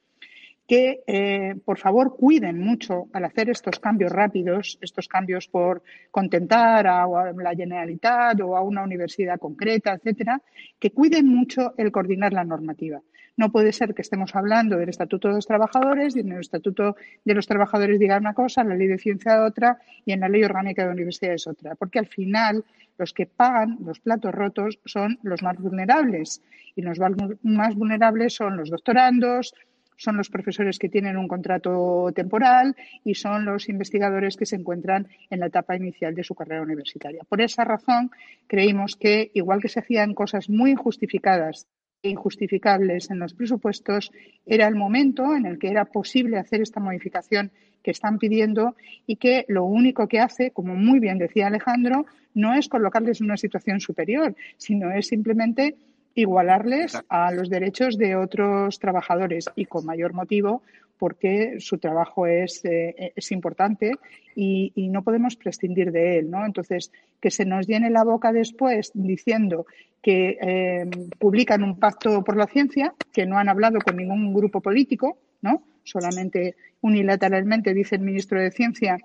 que 0.67 1.01
eh, 1.07 1.55
por 1.63 1.77
favor 1.77 2.17
cuiden 2.17 2.59
mucho 2.59 3.07
al 3.13 3.23
hacer 3.23 3.49
estos 3.49 3.79
cambios 3.79 4.11
rápidos, 4.11 4.77
estos 4.81 5.07
cambios 5.07 5.47
por 5.47 5.81
contentar 6.11 6.85
a, 6.87 7.07
la 7.07 7.55
Generalitat 7.55 8.41
o 8.41 8.57
a 8.57 8.61
una 8.61 8.83
universidad 8.83 9.39
concreta, 9.39 9.93
etcétera, 9.93 10.41
que 10.77 10.91
cuiden 10.91 11.27
mucho 11.27 11.73
el 11.77 11.91
coordinar 11.91 12.33
la 12.33 12.43
normativa. 12.43 13.01
No 13.37 13.51
puede 13.51 13.71
ser 13.71 13.93
que 13.93 14.01
estemos 14.01 14.35
hablando 14.35 14.77
del 14.77 14.89
Estatuto 14.89 15.29
de 15.29 15.35
los 15.35 15.47
Trabajadores 15.47 16.15
y 16.15 16.19
en 16.19 16.33
el 16.33 16.39
Estatuto 16.39 16.97
de 17.23 17.33
los 17.33 17.47
Trabajadores 17.47 17.99
diga 17.99 18.17
una 18.17 18.33
cosa, 18.33 18.61
en 18.61 18.69
la 18.69 18.75
Ley 18.75 18.87
de 18.87 18.97
Ciencia 18.97 19.45
otra 19.45 19.77
y 20.05 20.11
en 20.11 20.19
la 20.19 20.27
Ley 20.27 20.43
Orgánica 20.43 20.83
de 20.83 20.91
Universidades 20.91 21.47
otra, 21.47 21.75
porque 21.75 21.99
al 21.99 22.07
final 22.07 22.65
los 22.97 23.13
que 23.13 23.27
pagan 23.27 23.77
los 23.85 23.99
platos 23.99 24.33
rotos 24.33 24.79
son 24.85 25.19
los 25.21 25.43
más 25.43 25.57
vulnerables 25.59 26.41
y 26.75 26.81
los 26.81 26.97
más 27.43 27.75
vulnerables 27.75 28.33
son 28.33 28.57
los 28.57 28.71
doctorandos, 28.71 29.53
son 29.97 30.15
los 30.15 30.29
profesores 30.29 30.79
que 30.79 30.89
tienen 30.89 31.17
un 31.17 31.27
contrato 31.27 32.11
temporal 32.15 32.75
y 33.03 33.15
son 33.15 33.45
los 33.45 33.67
investigadores 33.67 34.37
que 34.37 34.45
se 34.45 34.55
encuentran 34.55 35.07
en 35.29 35.39
la 35.39 35.47
etapa 35.47 35.75
inicial 35.75 36.15
de 36.15 36.23
su 36.23 36.35
carrera 36.35 36.61
universitaria. 36.61 37.23
Por 37.27 37.41
esa 37.41 37.65
razón, 37.65 38.11
creímos 38.47 38.95
que, 38.95 39.31
igual 39.33 39.61
que 39.61 39.69
se 39.69 39.79
hacían 39.79 40.13
cosas 40.13 40.49
muy 40.49 40.71
injustificadas 40.71 41.67
e 42.03 42.09
injustificables 42.09 43.09
en 43.09 43.19
los 43.19 43.33
presupuestos, 43.33 44.11
era 44.45 44.67
el 44.67 44.75
momento 44.75 45.35
en 45.35 45.47
el 45.47 45.57
que 45.57 45.69
era 45.69 45.85
posible 45.85 46.37
hacer 46.37 46.61
esta 46.61 46.79
modificación 46.79 47.51
que 47.81 47.91
están 47.91 48.19
pidiendo 48.19 48.75
y 49.05 49.15
que 49.15 49.45
lo 49.47 49.63
único 49.63 50.07
que 50.07 50.19
hace, 50.19 50.51
como 50.51 50.75
muy 50.75 50.99
bien 50.99 51.17
decía 51.17 51.47
Alejandro, 51.47 52.05
no 52.33 52.53
es 52.53 52.69
colocarles 52.69 53.19
en 53.19 53.25
una 53.25 53.37
situación 53.37 53.79
superior, 53.79 54.35
sino 54.57 54.91
es 54.91 55.07
simplemente 55.07 55.75
igualarles 56.17 56.99
a 57.09 57.31
los 57.31 57.47
derechos 57.47 57.95
de 57.97 58.15
otros 58.15 58.79
trabajadores 58.79 59.45
y 59.55 59.65
con 59.65 59.85
mayor 59.85 60.13
motivo 60.13 60.63
porque 60.97 61.57
su 61.59 61.77
trabajo 61.77 62.25
es, 62.25 62.65
eh, 62.65 63.13
es 63.15 63.31
importante 63.31 63.91
y, 64.35 64.71
no 64.89 65.03
podemos 65.03 65.35
prescindir 65.35 65.91
de 65.91 66.17
él. 66.17 66.31
¿no? 66.31 66.43
Entonces, 66.43 66.91
que 67.21 67.29
se 67.29 67.45
nos 67.45 67.67
llene 67.67 67.91
la 67.91 68.03
boca 68.03 68.31
después 68.31 68.91
diciendo 68.95 69.67
que 70.01 70.39
eh, 70.41 70.89
publican 71.19 71.63
un 71.63 71.77
pacto 71.77 72.23
por 72.23 72.35
la 72.35 72.47
ciencia, 72.47 72.95
que 73.13 73.27
no 73.27 73.37
han 73.37 73.49
hablado 73.49 73.79
con 73.79 73.95
ningún 73.95 74.33
grupo 74.33 74.59
político, 74.59 75.19
¿no? 75.41 75.61
solamente 75.83 76.55
unilateralmente 76.81 77.75
dice 77.75 77.95
el 77.95 78.01
ministro 78.01 78.41
de 78.41 78.51
Ciencia 78.51 78.97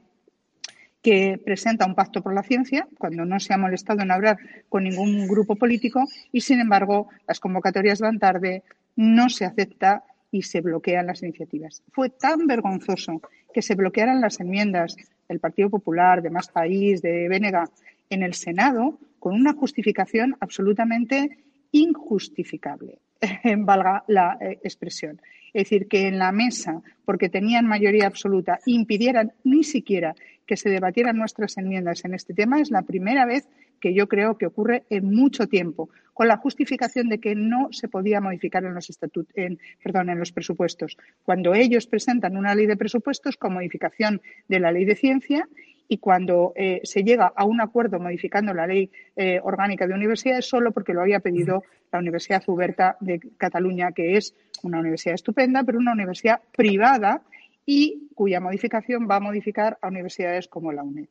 que 1.03 1.41
presenta 1.45 1.85
un 1.85 1.95
pacto 1.95 2.23
por 2.23 2.33
la 2.33 2.45
ciencia, 2.45 2.87
cuando 2.97 3.25
no 3.25 3.41
se 3.41 3.53
ha 3.53 3.59
molestado 3.59 4.03
en 4.03 4.13
hablar 4.13 4.39
con 4.69 4.85
ningún 4.85 5.27
grupo 5.27 5.57
político, 5.57 6.05
y 6.31 6.41
sin 6.41 6.61
embargo 6.61 7.09
las 7.27 7.41
convocatorias 7.41 8.01
van 8.01 8.21
tarde, 8.21 8.63
no 8.95 9.29
se 9.29 9.45
acepta 9.45 10.05
y 10.31 10.43
se 10.43 10.61
bloquean 10.61 11.07
las 11.07 11.23
iniciativas. 11.23 11.83
Fue 11.93 12.09
tan 12.09 12.47
vergonzoso 12.47 13.21
que 13.53 13.63
se 13.63 13.75
bloquearan 13.75 14.21
las 14.21 14.41
enmiendas 14.41 14.97
del 15.29 15.41
Partido 15.41 15.71
Popular, 15.71 16.23
de 16.23 16.31
Más 16.31 16.49
País, 16.49 17.03
de 17.03 17.29
Bénega, 17.29 17.69
en 18.09 18.23
el 18.23 18.35
Senado, 18.35 18.99
con 19.19 19.35
una 19.35 19.55
justificación 19.55 20.37
absolutamente 20.41 21.39
injustificable, 21.73 22.99
valga 23.59 24.05
la 24.07 24.37
eh, 24.41 24.59
expresión. 24.63 25.21
Es 25.53 25.65
decir, 25.65 25.87
que 25.87 26.09
en 26.09 26.19
la 26.19 26.33
mesa, 26.33 26.83
porque 27.05 27.29
tenían 27.29 27.67
mayoría 27.67 28.07
absoluta, 28.07 28.61
impidieran 28.67 29.33
ni 29.45 29.65
siquiera 29.65 30.15
que 30.47 30.57
se 30.57 30.71
debatieran 30.71 31.17
nuestras 31.17 31.57
enmiendas 31.57 32.05
en 32.05 32.15
este 32.15 32.35
tema, 32.35 32.61
es 32.61 32.71
la 32.71 32.83
primera 32.83 33.27
vez 33.27 33.49
que 33.81 33.95
yo 33.95 34.09
creo 34.09 34.39
que 34.39 34.47
ocurre 34.47 34.85
en 34.91 35.13
mucho 35.13 35.49
tiempo, 35.49 35.91
con 36.15 36.29
la 36.29 36.37
justificación 36.37 37.09
de 37.09 37.19
que 37.19 37.35
no 37.35 37.69
se 37.73 37.89
podía 37.89 38.21
modificar 38.21 38.65
en 38.65 38.75
los, 38.75 38.89
en, 39.35 39.59
perdón, 39.83 40.11
en 40.11 40.19
los 40.19 40.31
presupuestos. 40.31 40.97
Cuando 41.25 41.53
ellos 41.55 41.87
presentan 41.87 42.37
una 42.37 42.55
ley 42.55 42.67
de 42.67 42.77
presupuestos 42.77 43.37
con 43.37 43.55
modificación 43.55 44.23
de 44.49 44.61
la 44.61 44.71
ley 44.71 44.85
de 44.85 44.95
ciencia 44.95 45.49
y 45.89 45.99
cuando 45.99 46.53
eh, 46.55 46.81
se 46.85 47.03
llega 47.03 47.33
a 47.35 47.45
un 47.45 47.61
acuerdo 47.61 47.99
modificando 47.99 48.55
la 48.55 48.67
ley 48.67 48.91
eh, 49.17 49.41
orgánica 49.43 49.87
de 49.87 49.95
universidades 49.95 50.49
solo 50.49 50.71
porque 50.71 50.95
lo 50.95 51.03
había 51.03 51.21
pedido 51.21 51.65
la 51.91 51.99
Universidad 51.99 52.43
Uberta 52.47 52.97
de 53.01 53.21
Cataluña, 53.37 53.93
que 53.93 54.17
es 54.17 54.35
una 54.63 54.79
universidad 54.79 55.15
estupenda, 55.15 55.65
pero 55.65 55.79
una 55.79 55.93
universidad 55.93 56.41
privada 56.57 57.21
y 57.67 58.09
cuya 58.15 58.41
modificación 58.41 59.09
va 59.11 59.17
a 59.17 59.21
modificar 59.21 59.79
a 59.81 59.89
universidades 59.89 60.49
como 60.49 60.73
la 60.73 60.83
UNED. 60.83 61.09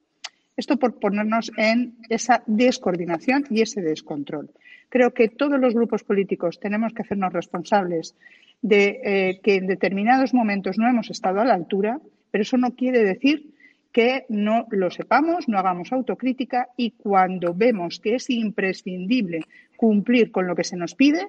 Esto 0.58 0.78
por 0.78 1.00
ponernos 1.00 1.52
en 1.58 1.96
esa 2.10 2.44
descoordinación 2.46 3.46
y 3.50 3.62
ese 3.62 3.82
descontrol. 3.82 4.52
Creo 4.90 5.14
que 5.14 5.30
todos 5.30 5.60
los 5.60 5.74
grupos 5.74 6.04
políticos 6.04 6.60
tenemos 6.60 6.94
que 6.94 7.04
hacernos 7.04 7.32
responsables 7.32 8.16
de 8.62 9.00
eh, 9.04 9.40
que 9.42 9.56
en 9.56 9.68
determinados 9.68 10.34
momentos 10.34 10.78
no 10.78 10.88
hemos 10.88 11.10
estado 11.10 11.40
a 11.40 11.46
la 11.46 11.54
altura, 11.54 12.00
pero 12.30 12.42
eso 12.42 12.58
no 12.58 12.76
quiere 12.76 13.04
decir 13.04 13.52
que 13.92 14.26
no 14.30 14.68
lo 14.70 14.90
sepamos, 14.90 15.48
no 15.48 15.58
hagamos 15.58 15.92
autocrítica 15.92 16.70
y 16.78 16.92
cuando 16.92 17.54
vemos 17.54 18.00
que 18.00 18.16
es 18.16 18.30
imprescindible 18.30 19.42
cumplir 19.76 20.32
con 20.32 20.48
lo 20.48 20.56
que 20.56 20.64
se 20.64 20.78
nos 20.78 20.96
pide, 20.96 21.28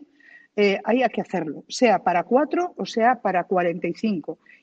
eh, 0.54 0.78
hay 0.85 1.02
que 1.08 1.20
hacerlo, 1.20 1.64
sea 1.68 2.00
para 2.00 2.24
cuatro 2.24 2.74
o 2.76 2.85
sea 2.85 3.20
para 3.22 3.44
cuarenta 3.44 3.88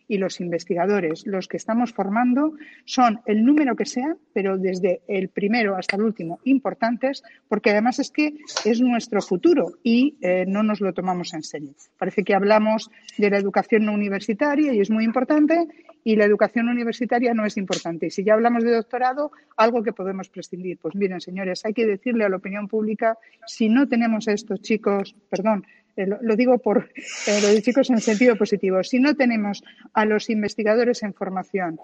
y 0.09 0.17
los 0.17 0.41
investigadores, 0.41 1.25
los 1.25 1.47
que 1.47 1.55
estamos 1.55 1.93
formando, 1.93 2.53
son 2.83 3.21
el 3.25 3.45
número 3.45 3.75
que 3.75 3.85
sean, 3.85 4.17
pero 4.33 4.57
desde 4.57 5.01
el 5.07 5.29
primero 5.29 5.77
hasta 5.77 5.95
el 5.95 6.01
último 6.01 6.39
importantes, 6.43 7.23
porque 7.47 7.69
además 7.69 7.99
es 7.99 8.11
que 8.11 8.33
es 8.65 8.81
nuestro 8.81 9.21
futuro 9.21 9.77
y 9.83 10.17
eh, 10.21 10.45
no 10.47 10.63
nos 10.63 10.81
lo 10.81 10.93
tomamos 10.93 11.33
en 11.33 11.43
serio. 11.43 11.73
Parece 11.97 12.23
que 12.23 12.33
hablamos 12.33 12.89
de 13.17 13.29
la 13.29 13.37
educación 13.37 13.85
no 13.85 13.93
universitaria 13.93 14.73
y 14.73 14.81
es 14.81 14.89
muy 14.89 15.05
importante 15.05 15.67
y 16.03 16.15
la 16.15 16.25
educación 16.25 16.69
universitaria 16.69 17.33
no 17.33 17.45
es 17.45 17.57
importante. 17.57 18.07
Y 18.07 18.09
si 18.09 18.23
ya 18.23 18.33
hablamos 18.33 18.63
de 18.63 18.71
doctorado, 18.71 19.31
algo 19.57 19.83
que 19.83 19.93
podemos 19.93 20.29
prescindir. 20.29 20.79
Pues 20.79 20.95
miren, 20.95 21.21
señores, 21.21 21.65
hay 21.65 21.73
que 21.73 21.85
decirle 21.85 22.25
a 22.25 22.29
la 22.29 22.37
opinión 22.37 22.67
pública, 22.67 23.17
si 23.45 23.69
no 23.69 23.87
tenemos 23.87 24.27
a 24.27 24.33
estos 24.33 24.61
chicos, 24.61 25.15
perdón, 25.29 25.65
eh, 25.95 26.07
lo, 26.07 26.35
digo 26.35 26.57
por 26.59 26.89
eh, 27.27 27.41
lo 27.41 27.47
de 27.49 27.61
chicos 27.61 27.89
en 27.89 27.99
sentido 27.99 28.35
positivo, 28.35 28.83
si 28.83 28.99
no 28.99 29.15
tenemos 29.15 29.63
a 29.93 30.05
los 30.05 30.29
investigadores 30.29 31.03
en 31.03 31.13
formación 31.13 31.79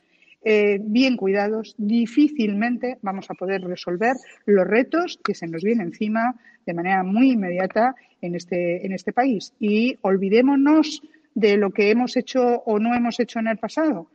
eh, 0.47 0.77
bien 0.79 1.17
cuidados, 1.17 1.73
difícilmente 1.77 2.99
vamos 3.01 3.31
a 3.31 3.33
poder 3.33 3.61
resolver 3.63 4.15
los 4.45 4.67
retos 4.67 5.19
que 5.23 5.33
se 5.33 5.47
nos 5.47 5.63
vienen 5.63 5.87
encima 5.87 6.35
de 6.67 6.73
manera 6.75 7.03
muy 7.03 7.31
inmediata 7.31 7.95
en 8.21 8.35
este, 8.35 8.85
en 8.85 8.93
este 8.93 9.11
país. 9.11 9.53
Y 9.59 9.97
olvidémonos 10.01 11.01
de 11.33 11.57
lo 11.57 11.71
que 11.71 11.89
hemos 11.89 12.15
hecho 12.15 12.61
o 12.65 12.77
no 12.79 12.93
hemos 12.93 13.19
hecho 13.19 13.39
en 13.39 13.47
el 13.47 13.57
pasado. 13.57 14.11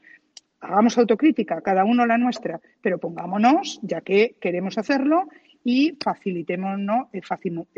Hagamos 0.61 0.99
autocrítica, 0.99 1.63
cada 1.63 1.85
uno 1.85 2.07
la 2.07 2.17
nuestra, 2.17 2.61
pero 2.81 2.99
pongámonos, 2.99 3.81
ya 3.83 4.01
que 4.01 4.37
queremos 4.41 4.79
hacerlo, 4.79 5.29
y 5.65 5.97
facilitémonos, 6.03 7.09
eh, 7.13 7.21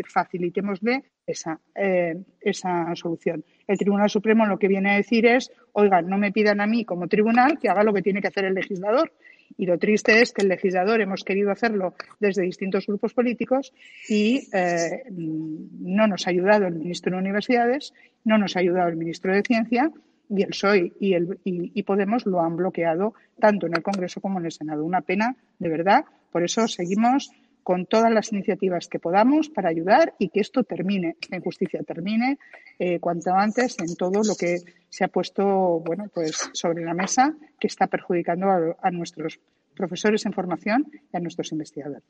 facilitémosle 0.04 1.02
esa, 1.26 1.58
eh, 1.74 2.16
esa 2.40 2.94
solución. 2.94 3.44
El 3.66 3.78
Tribunal 3.78 4.10
Supremo 4.10 4.46
lo 4.46 4.58
que 4.58 4.68
viene 4.68 4.90
a 4.90 4.96
decir 4.96 5.26
es, 5.26 5.50
oigan, 5.72 6.08
no 6.08 6.18
me 6.18 6.32
pidan 6.32 6.60
a 6.60 6.66
mí 6.66 6.84
como 6.84 7.08
tribunal 7.08 7.58
que 7.58 7.68
haga 7.68 7.82
lo 7.82 7.92
que 7.92 8.02
tiene 8.02 8.20
que 8.20 8.28
hacer 8.28 8.44
el 8.44 8.54
legislador. 8.54 9.12
Y 9.58 9.66
lo 9.66 9.78
triste 9.78 10.22
es 10.22 10.32
que 10.32 10.42
el 10.42 10.48
legislador 10.48 11.00
hemos 11.00 11.24
querido 11.24 11.50
hacerlo 11.50 11.94
desde 12.20 12.42
distintos 12.42 12.86
grupos 12.86 13.12
políticos 13.12 13.72
y 14.08 14.48
eh, 14.52 15.04
no 15.10 16.06
nos 16.06 16.26
ha 16.26 16.30
ayudado 16.30 16.66
el 16.66 16.74
ministro 16.74 17.12
de 17.12 17.18
Universidades, 17.18 17.92
no 18.24 18.38
nos 18.38 18.56
ha 18.56 18.60
ayudado 18.60 18.88
el 18.88 18.96
ministro 18.96 19.34
de 19.34 19.42
Ciencia 19.42 19.90
y 20.30 20.42
el 20.42 20.48
PSOE 20.48 20.92
y, 20.98 21.12
el, 21.12 21.38
y 21.44 21.82
Podemos 21.82 22.24
lo 22.24 22.40
han 22.40 22.56
bloqueado 22.56 23.14
tanto 23.38 23.66
en 23.66 23.76
el 23.76 23.82
Congreso 23.82 24.22
como 24.22 24.38
en 24.38 24.46
el 24.46 24.52
Senado. 24.52 24.84
Una 24.84 25.02
pena, 25.02 25.36
de 25.58 25.68
verdad. 25.68 26.04
Por 26.30 26.42
eso 26.42 26.66
seguimos 26.66 27.30
con 27.62 27.86
todas 27.86 28.12
las 28.12 28.32
iniciativas 28.32 28.88
que 28.88 28.98
podamos 28.98 29.48
para 29.48 29.68
ayudar 29.68 30.14
y 30.18 30.28
que 30.30 30.40
esto 30.40 30.64
termine, 30.64 31.16
esta 31.20 31.36
injusticia 31.36 31.82
termine 31.82 32.38
eh, 32.78 32.98
cuanto 32.98 33.32
antes 33.34 33.76
en 33.78 33.94
todo 33.96 34.22
lo 34.24 34.34
que 34.34 34.58
se 34.88 35.04
ha 35.04 35.08
puesto 35.08 35.44
bueno, 35.80 36.10
pues 36.12 36.50
sobre 36.52 36.84
la 36.84 36.94
mesa 36.94 37.34
que 37.60 37.68
está 37.68 37.86
perjudicando 37.86 38.76
a, 38.80 38.90
nuestros 38.90 39.38
profesores 39.74 40.26
en 40.26 40.32
formación 40.32 40.90
y 41.12 41.16
a 41.16 41.20
nuestros 41.20 41.52
investigadores. 41.52 42.04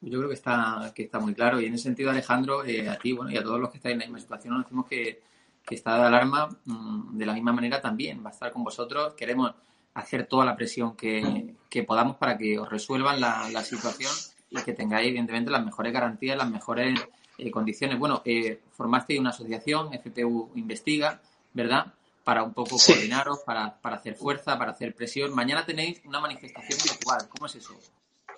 Yo 0.00 0.18
creo 0.18 0.28
que 0.28 0.34
está, 0.34 0.92
que 0.94 1.04
está 1.04 1.20
muy 1.20 1.34
claro 1.34 1.60
y 1.60 1.66
en 1.66 1.74
ese 1.74 1.84
sentido, 1.84 2.10
Alejandro, 2.10 2.64
eh, 2.64 2.88
a 2.88 2.98
ti 2.98 3.12
bueno, 3.12 3.30
y 3.30 3.36
a 3.36 3.42
todos 3.42 3.60
los 3.60 3.70
que 3.70 3.76
estáis 3.76 3.92
en 3.92 4.00
la 4.00 4.06
misma 4.06 4.18
situación, 4.18 4.54
nos 4.54 4.64
decimos 4.64 4.86
que, 4.86 5.20
que 5.64 5.76
está 5.76 5.96
de 5.96 6.06
alarma 6.06 6.48
mm, 6.64 7.16
de 7.16 7.26
la 7.26 7.34
misma 7.34 7.52
manera 7.52 7.80
también. 7.80 8.22
Va 8.24 8.30
a 8.30 8.32
estar 8.32 8.50
con 8.50 8.64
vosotros. 8.64 9.14
Queremos 9.14 9.54
hacer 9.94 10.26
toda 10.26 10.44
la 10.44 10.56
presión 10.56 10.96
que, 10.96 11.54
podamos 11.86 12.16
para 12.16 12.36
que 12.36 12.58
os 12.58 12.68
resuelvan 12.68 13.20
la, 13.20 13.48
la 13.50 13.62
situación 13.62 14.10
y 14.52 14.62
que 14.62 14.72
tengáis, 14.74 15.08
evidentemente, 15.08 15.50
las 15.50 15.64
mejores 15.64 15.92
garantías, 15.92 16.36
las 16.36 16.50
mejores 16.50 17.00
eh, 17.38 17.50
condiciones. 17.50 17.98
Bueno, 17.98 18.22
eh, 18.24 18.58
formaste 18.72 19.18
una 19.18 19.30
asociación, 19.30 19.90
FPU 19.92 20.50
Investiga, 20.54 21.20
¿verdad? 21.52 21.86
Para 22.24 22.42
un 22.42 22.52
poco 22.52 22.76
coordinaros, 22.86 23.40
para, 23.40 23.80
para 23.80 23.96
hacer 23.96 24.14
fuerza, 24.14 24.58
para 24.58 24.72
hacer 24.72 24.94
presión. 24.94 25.34
Mañana 25.34 25.64
tenéis 25.64 26.00
una 26.04 26.20
manifestación 26.20 26.78
virtual. 26.84 27.28
¿Cómo 27.28 27.46
es 27.46 27.56
eso? 27.56 27.74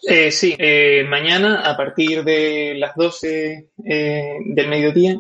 Eh, 0.07 0.31
sí, 0.31 0.55
eh, 0.59 1.05
mañana 1.09 1.61
a 1.61 1.77
partir 1.77 2.25
de 2.25 2.75
las 2.77 2.95
12 2.95 3.71
del 3.77 4.69
mediodía 4.69 5.19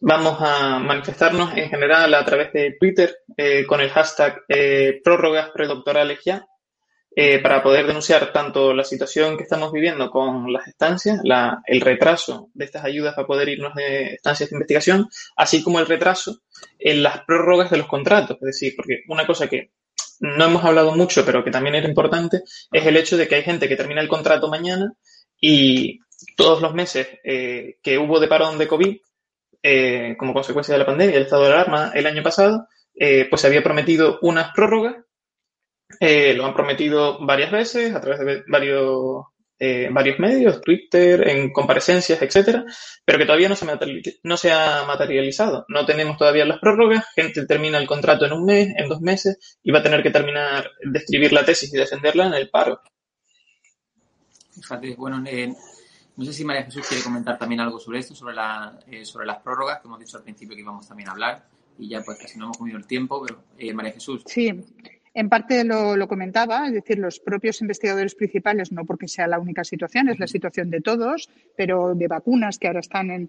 vamos 0.00 0.38
a 0.40 0.78
manifestarnos 0.78 1.56
en 1.56 1.68
general 1.68 2.14
a 2.14 2.24
través 2.24 2.52
de 2.52 2.76
Twitter 2.80 3.14
con 3.68 3.80
el 3.80 3.90
hashtag 3.90 4.42
prórrogas 5.04 5.50
predoctorales 5.50 6.20
ya 6.24 6.46
eh, 7.16 7.38
para 7.38 7.62
poder 7.62 7.86
denunciar 7.86 8.32
tanto 8.32 8.74
la 8.74 8.82
situación 8.82 9.36
que 9.36 9.44
estamos 9.44 9.70
viviendo 9.70 10.10
con 10.10 10.52
las 10.52 10.66
estancias, 10.66 11.20
el 11.64 11.80
retraso 11.80 12.50
de 12.54 12.64
estas 12.64 12.84
ayudas 12.84 13.14
para 13.14 13.28
poder 13.28 13.48
irnos 13.50 13.72
de 13.76 14.14
estancias 14.14 14.50
de 14.50 14.56
investigación, 14.56 15.08
así 15.36 15.62
como 15.62 15.78
el 15.78 15.86
retraso 15.86 16.40
en 16.76 17.04
las 17.04 17.20
prórrogas 17.24 17.70
de 17.70 17.76
los 17.76 17.86
contratos. 17.86 18.36
Es 18.40 18.46
decir, 18.46 18.74
porque 18.76 19.02
una 19.06 19.28
cosa 19.28 19.46
que 19.46 19.70
no 20.18 20.44
hemos 20.44 20.64
hablado 20.64 20.96
mucho, 20.96 21.24
pero 21.24 21.44
que 21.44 21.52
también 21.52 21.76
era 21.76 21.88
importante, 21.88 22.42
es 22.72 22.84
el 22.84 22.96
hecho 22.96 23.16
de 23.16 23.28
que 23.28 23.36
hay 23.36 23.42
gente 23.44 23.68
que 23.68 23.76
termina 23.76 24.00
el 24.00 24.08
contrato 24.08 24.48
mañana 24.48 24.92
y 25.40 26.00
todos 26.36 26.60
los 26.60 26.74
meses 26.74 27.06
eh, 27.22 27.76
que 27.80 27.96
hubo 27.96 28.18
de 28.18 28.26
parón 28.26 28.58
de 28.58 28.66
COVID, 28.66 28.96
eh, 29.62 30.16
como 30.18 30.34
consecuencia 30.34 30.72
de 30.72 30.80
la 30.80 30.86
pandemia, 30.86 31.14
el 31.14 31.22
estado 31.22 31.44
de 31.44 31.52
alarma 31.52 31.92
el 31.94 32.06
año 32.06 32.24
pasado, 32.24 32.66
pues 32.96 33.40
se 33.40 33.46
había 33.46 33.62
prometido 33.62 34.18
unas 34.22 34.52
prórrogas 34.52 34.96
eh, 36.00 36.34
lo 36.34 36.46
han 36.46 36.54
prometido 36.54 37.24
varias 37.24 37.50
veces 37.50 37.94
a 37.94 38.00
través 38.00 38.20
de 38.20 38.42
varios, 38.48 39.24
eh, 39.58 39.88
varios 39.90 40.18
medios, 40.18 40.60
Twitter, 40.60 41.28
en 41.28 41.52
comparecencias, 41.52 42.20
etcétera, 42.20 42.64
pero 43.04 43.18
que 43.18 43.26
todavía 43.26 43.48
no 43.48 43.56
se, 43.56 43.66
no 44.22 44.36
se 44.36 44.52
ha 44.52 44.84
materializado. 44.86 45.64
No 45.68 45.86
tenemos 45.86 46.16
todavía 46.16 46.44
las 46.44 46.58
prórrogas, 46.58 47.04
gente 47.14 47.46
termina 47.46 47.78
el 47.78 47.86
contrato 47.86 48.26
en 48.26 48.32
un 48.32 48.44
mes, 48.44 48.74
en 48.76 48.88
dos 48.88 49.00
meses, 49.00 49.58
y 49.62 49.70
va 49.70 49.80
a 49.80 49.82
tener 49.82 50.02
que 50.02 50.10
terminar 50.10 50.70
de 50.82 50.98
escribir 50.98 51.32
la 51.32 51.44
tesis 51.44 51.72
y 51.72 51.76
defenderla 51.76 52.26
en 52.26 52.34
el 52.34 52.50
paro. 52.50 52.80
Fíjate, 54.54 54.94
bueno, 54.94 55.22
eh, 55.26 55.52
no 56.16 56.24
sé 56.24 56.32
si 56.32 56.44
María 56.44 56.64
Jesús 56.64 56.86
quiere 56.86 57.02
comentar 57.02 57.38
también 57.38 57.60
algo 57.60 57.80
sobre 57.80 57.98
esto, 57.98 58.14
sobre, 58.14 58.34
la, 58.34 58.78
sobre 59.02 59.26
las 59.26 59.38
prórrogas, 59.42 59.80
que 59.80 59.88
hemos 59.88 59.98
dicho 59.98 60.16
al 60.16 60.22
principio 60.22 60.54
que 60.54 60.62
íbamos 60.62 60.86
también 60.86 61.08
a 61.08 61.12
hablar, 61.12 61.48
y 61.76 61.88
ya 61.88 62.02
pues 62.02 62.18
casi 62.18 62.38
no 62.38 62.44
hemos 62.44 62.58
comido 62.58 62.78
el 62.78 62.86
tiempo, 62.86 63.24
pero 63.26 63.42
María 63.74 63.92
Jesús. 63.92 64.22
Sí, 64.26 64.52
en 65.14 65.28
parte 65.28 65.64
lo, 65.64 66.08
comentaba, 66.08 66.66
es 66.66 66.74
decir, 66.74 66.98
los 66.98 67.20
propios 67.20 67.60
investigadores 67.60 68.16
principales, 68.16 68.72
no 68.72 68.84
porque 68.84 69.06
sea 69.06 69.28
la 69.28 69.38
única 69.38 69.62
situación, 69.62 70.08
es 70.08 70.18
la 70.18 70.26
situación 70.26 70.70
de 70.70 70.80
todos, 70.80 71.30
pero 71.56 71.94
de 71.94 72.08
vacunas 72.08 72.58
que 72.58 72.66
ahora 72.66 72.80
están 72.80 73.28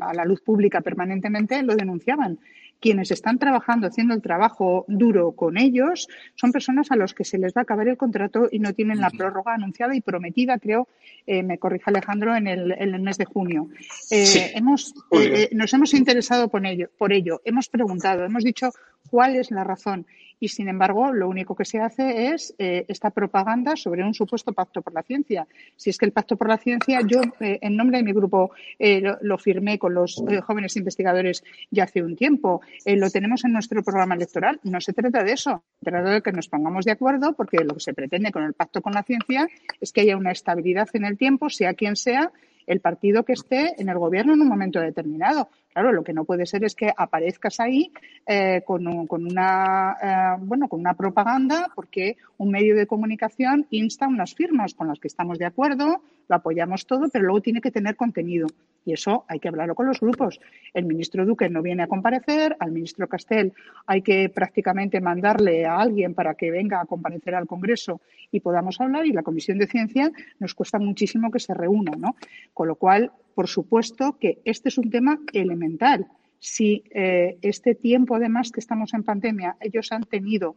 a 0.00 0.14
la 0.14 0.24
luz 0.24 0.40
pública 0.40 0.80
permanentemente, 0.80 1.62
lo 1.62 1.76
denunciaban. 1.76 2.38
Quienes 2.80 3.10
están 3.10 3.38
trabajando, 3.38 3.88
haciendo 3.88 4.14
el 4.14 4.22
trabajo 4.22 4.86
duro 4.88 5.32
con 5.32 5.58
ellos, 5.58 6.08
son 6.34 6.50
personas 6.50 6.90
a 6.90 6.96
los 6.96 7.12
que 7.12 7.24
se 7.24 7.36
les 7.36 7.52
va 7.52 7.60
a 7.60 7.62
acabar 7.62 7.86
el 7.86 7.98
contrato 7.98 8.48
y 8.50 8.58
no 8.58 8.72
tienen 8.72 9.00
la 9.00 9.10
prórroga 9.10 9.52
anunciada 9.52 9.94
y 9.94 10.00
prometida, 10.00 10.58
creo, 10.58 10.88
eh, 11.26 11.42
me 11.42 11.58
corrija 11.58 11.90
Alejandro, 11.90 12.34
en 12.34 12.46
el, 12.46 13.00
mes 13.00 13.18
de 13.18 13.26
junio. 13.26 13.68
Eh, 14.10 14.52
hemos, 14.54 14.94
eh, 15.12 15.50
nos 15.52 15.74
hemos 15.74 15.92
interesado 15.92 16.48
por 16.48 16.64
ello, 16.64 16.88
por 16.96 17.12
ello, 17.12 17.42
hemos 17.44 17.68
preguntado, 17.68 18.24
hemos 18.24 18.44
dicho 18.44 18.72
cuál 19.08 19.36
es 19.36 19.50
la 19.50 19.64
razón 19.64 20.06
y 20.40 20.48
sin 20.48 20.68
embargo 20.68 21.12
lo 21.12 21.28
único 21.28 21.54
que 21.54 21.66
se 21.66 21.78
hace 21.78 22.32
es 22.32 22.54
eh, 22.58 22.86
esta 22.88 23.10
propaganda 23.10 23.76
sobre 23.76 24.02
un 24.02 24.14
supuesto 24.14 24.52
pacto 24.52 24.80
por 24.82 24.94
la 24.94 25.02
ciencia. 25.02 25.46
Si 25.76 25.90
es 25.90 25.98
que 25.98 26.06
el 26.06 26.12
pacto 26.12 26.36
por 26.36 26.48
la 26.48 26.56
ciencia, 26.56 27.00
yo 27.06 27.20
eh, 27.40 27.58
en 27.60 27.76
nombre 27.76 27.98
de 27.98 28.04
mi 28.04 28.12
grupo 28.12 28.50
eh, 28.78 29.02
lo, 29.20 29.38
firmé 29.38 29.78
con 29.78 29.94
los 29.94 30.22
jóvenes 30.46 30.76
investigadores 30.76 31.44
ya 31.70 31.84
hace 31.84 32.02
un 32.02 32.16
tiempo, 32.16 32.62
lo 32.86 33.10
tenemos 33.10 33.44
en 33.44 33.52
nuestro 33.52 33.82
programa 33.82 34.14
electoral. 34.14 34.58
No 34.64 34.80
se 34.80 34.94
trata 34.94 35.22
de 35.22 35.32
eso, 35.32 35.62
se 35.78 35.90
trata 35.90 36.10
de 36.10 36.22
que 36.22 36.32
nos 36.32 36.48
pongamos 36.48 36.86
de 36.86 36.92
acuerdo 36.92 37.34
porque 37.34 37.58
lo 37.64 37.74
que 37.74 37.80
se 37.80 37.92
pretende 37.92 38.32
con 38.32 38.44
el 38.44 38.54
pacto 38.54 38.80
con 38.80 38.94
la 38.94 39.02
ciencia 39.02 39.46
es 39.80 39.92
que 39.92 40.00
haya 40.00 40.16
una 40.16 40.32
estabilidad 40.32 40.88
en 40.94 41.04
el 41.04 41.18
tiempo, 41.18 41.50
sea 41.50 41.74
quien 41.74 41.96
sea, 41.96 42.32
el 42.66 42.80
partido 42.80 43.24
que 43.24 43.32
esté 43.32 43.74
en 43.80 43.88
el 43.88 43.98
gobierno 43.98 44.32
en 44.32 44.40
un 44.40 44.48
momento 44.48 44.80
determinado. 44.80 45.48
Claro, 45.72 45.92
lo 45.92 46.02
que 46.02 46.12
no 46.12 46.24
puede 46.24 46.46
ser 46.46 46.64
es 46.64 46.74
que 46.74 46.92
aparezcas 46.96 47.60
ahí 47.60 47.92
eh, 48.26 48.62
con, 48.66 48.86
una 48.86 49.96
eh, 50.02 50.42
bueno 50.42 50.68
con 50.68 50.80
una 50.80 50.94
propaganda 50.94 51.70
porque 51.76 52.16
un 52.38 52.50
medio 52.50 52.74
de 52.74 52.88
comunicación 52.88 53.66
insta 53.70 54.08
unas 54.08 54.34
firmas 54.34 54.74
con 54.74 54.88
las 54.88 54.98
que 54.98 55.06
estamos 55.06 55.38
de 55.38 55.46
acuerdo, 55.46 56.02
lo 56.28 56.36
apoyamos 56.36 56.86
todo, 56.86 57.08
pero 57.08 57.24
luego 57.24 57.40
tiene 57.40 57.60
que 57.60 57.70
tener 57.70 57.96
contenido. 57.96 58.48
Y 58.84 58.94
eso 58.94 59.24
hay 59.28 59.38
que 59.40 59.48
hablarlo 59.48 59.74
con 59.74 59.86
los 59.86 60.00
grupos. 60.00 60.40
El 60.72 60.86
ministro 60.86 61.26
Duque 61.26 61.48
no 61.50 61.60
viene 61.60 61.82
a 61.82 61.86
comparecer, 61.86 62.56
al 62.60 62.72
ministro 62.72 63.08
Castel 63.08 63.52
hay 63.86 64.02
que 64.02 64.28
prácticamente 64.28 65.00
mandarle 65.00 65.66
a 65.66 65.78
alguien 65.78 66.14
para 66.14 66.34
que 66.34 66.50
venga 66.50 66.80
a 66.80 66.86
comparecer 66.86 67.34
al 67.34 67.46
Congreso 67.46 68.00
y 68.32 68.40
podamos 68.40 68.80
hablar, 68.80 69.06
y 69.06 69.12
la 69.12 69.22
Comisión 69.22 69.58
de 69.58 69.66
Ciencia 69.66 70.10
nos 70.38 70.54
cuesta 70.54 70.78
muchísimo 70.78 71.30
que 71.30 71.40
se 71.40 71.52
reúna, 71.52 71.92
¿no? 71.98 72.14
Con 72.54 72.68
lo 72.68 72.76
cual, 72.76 73.12
por 73.40 73.48
supuesto 73.48 74.18
que 74.20 74.42
este 74.44 74.68
es 74.68 74.76
un 74.76 74.90
tema 74.90 75.18
elemental. 75.32 76.06
Si 76.38 76.84
eh, 76.90 77.38
este 77.40 77.74
tiempo, 77.74 78.14
además, 78.14 78.52
que 78.52 78.60
estamos 78.60 78.92
en 78.92 79.02
pandemia, 79.02 79.56
ellos 79.60 79.92
han 79.92 80.04
tenido 80.04 80.56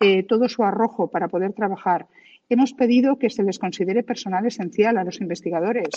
eh, 0.00 0.22
todo 0.22 0.48
su 0.48 0.64
arrojo 0.64 1.10
para 1.10 1.28
poder 1.28 1.52
trabajar, 1.52 2.06
hemos 2.48 2.72
pedido 2.72 3.18
que 3.18 3.28
se 3.28 3.42
les 3.42 3.58
considere 3.58 4.02
personal 4.02 4.46
esencial 4.46 4.96
a 4.96 5.04
los 5.04 5.20
investigadores. 5.20 5.90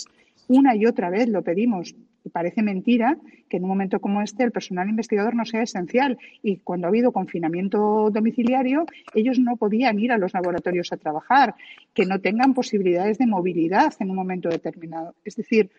Una 0.48 0.76
y 0.76 0.86
otra 0.86 1.10
vez 1.10 1.28
lo 1.30 1.42
pedimos. 1.42 1.96
Parece 2.32 2.62
mentira 2.62 3.18
que 3.50 3.58
en 3.58 3.64
un 3.64 3.70
momento 3.70 4.00
como 4.00 4.22
este 4.22 4.44
el 4.44 4.52
personal 4.52 4.90
investigador 4.90 5.36
no 5.36 5.46
sea 5.46 5.64
esencial. 5.64 6.18
Y 6.42 6.58
cuando 6.58 6.88
ha 6.88 6.90
habido 6.90 7.12
confinamiento 7.12 8.10
domiciliario, 8.12 8.86
ellos 9.14 9.40
no 9.40 9.58
podían 9.58 10.00
ir 10.00 10.12
a 10.12 10.18
los 10.18 10.34
laboratorios 10.34 10.92
a 10.92 10.98
trabajar, 10.98 11.56
que 11.94 12.06
no 12.06 12.20
tengan 12.20 12.54
posibilidades 12.54 13.18
de 13.18 13.28
movilidad 13.28 13.94
en 14.00 14.10
un 14.10 14.16
momento 14.16 14.50
determinado. 14.50 15.16
Es 15.24 15.36
decir, 15.36 15.70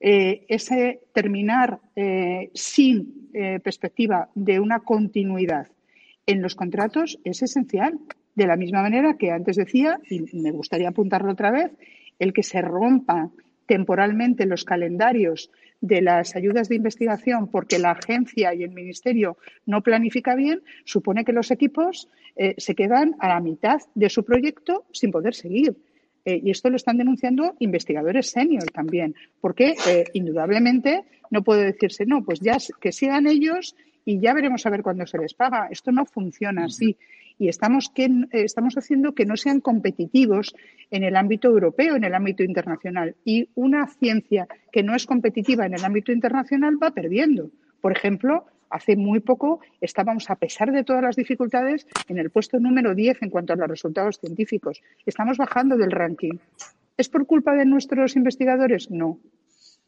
eh, 0.00 0.44
ese 0.48 1.00
terminar 1.12 1.80
eh, 1.96 2.50
sin 2.54 3.30
eh, 3.32 3.60
perspectiva 3.60 4.28
de 4.34 4.60
una 4.60 4.80
continuidad 4.80 5.68
en 6.26 6.42
los 6.42 6.54
contratos 6.54 7.18
es 7.24 7.42
esencial. 7.42 7.98
De 8.34 8.46
la 8.46 8.56
misma 8.56 8.82
manera 8.82 9.16
que 9.16 9.30
antes 9.30 9.56
decía, 9.56 10.00
y 10.10 10.20
me 10.36 10.50
gustaría 10.50 10.88
apuntarlo 10.88 11.30
otra 11.32 11.52
vez, 11.52 11.70
el 12.18 12.32
que 12.32 12.42
se 12.42 12.60
rompa 12.60 13.30
temporalmente 13.66 14.44
los 14.44 14.64
calendarios 14.64 15.50
de 15.80 16.02
las 16.02 16.34
ayudas 16.34 16.68
de 16.68 16.74
investigación 16.74 17.48
porque 17.48 17.78
la 17.78 17.92
agencia 17.92 18.52
y 18.52 18.64
el 18.64 18.70
ministerio 18.70 19.38
no 19.66 19.82
planifica 19.82 20.34
bien, 20.34 20.62
supone 20.84 21.24
que 21.24 21.32
los 21.32 21.50
equipos 21.52 22.08
se 22.56 22.74
quedan 22.74 23.14
a 23.20 23.28
la 23.28 23.40
mitad 23.40 23.80
de 23.94 24.10
su 24.10 24.24
proyecto 24.24 24.84
sin 24.92 25.12
poder 25.12 25.34
seguir. 25.34 25.76
Eh, 26.24 26.40
y 26.42 26.50
esto 26.50 26.70
lo 26.70 26.76
están 26.76 26.96
denunciando 26.96 27.54
investigadores 27.58 28.30
senior 28.30 28.64
también, 28.70 29.14
porque 29.40 29.74
eh, 29.86 30.04
indudablemente 30.14 31.04
no 31.30 31.42
puede 31.42 31.64
decirse, 31.66 32.06
no, 32.06 32.24
pues 32.24 32.40
ya 32.40 32.56
que 32.80 32.92
sigan 32.92 33.26
ellos 33.26 33.74
y 34.04 34.20
ya 34.20 34.34
veremos 34.34 34.64
a 34.66 34.70
ver 34.70 34.82
cuándo 34.82 35.06
se 35.06 35.18
les 35.18 35.34
paga. 35.34 35.68
Esto 35.70 35.92
no 35.92 36.04
funciona 36.06 36.66
así. 36.66 36.96
Y 37.38 37.48
estamos, 37.48 37.88
que, 37.88 38.04
eh, 38.04 38.28
estamos 38.32 38.74
haciendo 38.76 39.14
que 39.14 39.26
no 39.26 39.36
sean 39.36 39.60
competitivos 39.60 40.54
en 40.90 41.02
el 41.02 41.16
ámbito 41.16 41.48
europeo, 41.48 41.96
en 41.96 42.04
el 42.04 42.14
ámbito 42.14 42.42
internacional. 42.42 43.16
Y 43.24 43.48
una 43.54 43.86
ciencia 43.86 44.46
que 44.70 44.82
no 44.82 44.94
es 44.94 45.06
competitiva 45.06 45.66
en 45.66 45.74
el 45.74 45.84
ámbito 45.84 46.12
internacional 46.12 46.80
va 46.82 46.90
perdiendo. 46.92 47.50
Por 47.80 47.92
ejemplo, 47.92 48.46
Hace 48.70 48.96
muy 48.96 49.20
poco 49.20 49.60
estábamos, 49.80 50.30
a 50.30 50.36
pesar 50.36 50.72
de 50.72 50.84
todas 50.84 51.02
las 51.02 51.16
dificultades, 51.16 51.86
en 52.08 52.18
el 52.18 52.30
puesto 52.30 52.58
número 52.58 52.94
10 52.94 53.22
en 53.22 53.30
cuanto 53.30 53.52
a 53.52 53.56
los 53.56 53.68
resultados 53.68 54.18
científicos. 54.18 54.82
Estamos 55.06 55.38
bajando 55.38 55.76
del 55.76 55.90
ranking. 55.90 56.38
¿Es 56.96 57.08
por 57.08 57.26
culpa 57.26 57.54
de 57.54 57.64
nuestros 57.64 58.16
investigadores? 58.16 58.90
No, 58.90 59.18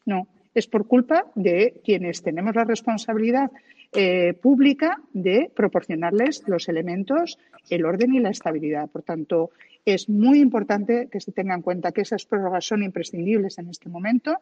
no. 0.05 0.27
Es 0.53 0.67
por 0.67 0.87
culpa 0.87 1.25
de 1.35 1.81
quienes 1.83 2.23
tenemos 2.23 2.55
la 2.55 2.63
responsabilidad 2.63 3.51
eh, 3.93 4.33
pública 4.33 4.99
de 5.13 5.49
proporcionarles 5.55 6.43
los 6.47 6.67
elementos, 6.67 7.37
el 7.69 7.85
orden 7.85 8.13
y 8.13 8.19
la 8.19 8.31
estabilidad. 8.31 8.89
Por 8.89 9.03
tanto, 9.03 9.51
es 9.85 10.09
muy 10.09 10.39
importante 10.39 11.07
que 11.09 11.21
se 11.21 11.31
tenga 11.31 11.55
en 11.55 11.61
cuenta 11.61 11.93
que 11.93 12.01
esas 12.01 12.25
prórrogas 12.25 12.65
son 12.65 12.83
imprescindibles 12.83 13.57
en 13.59 13.69
este 13.69 13.87
momento, 13.87 14.37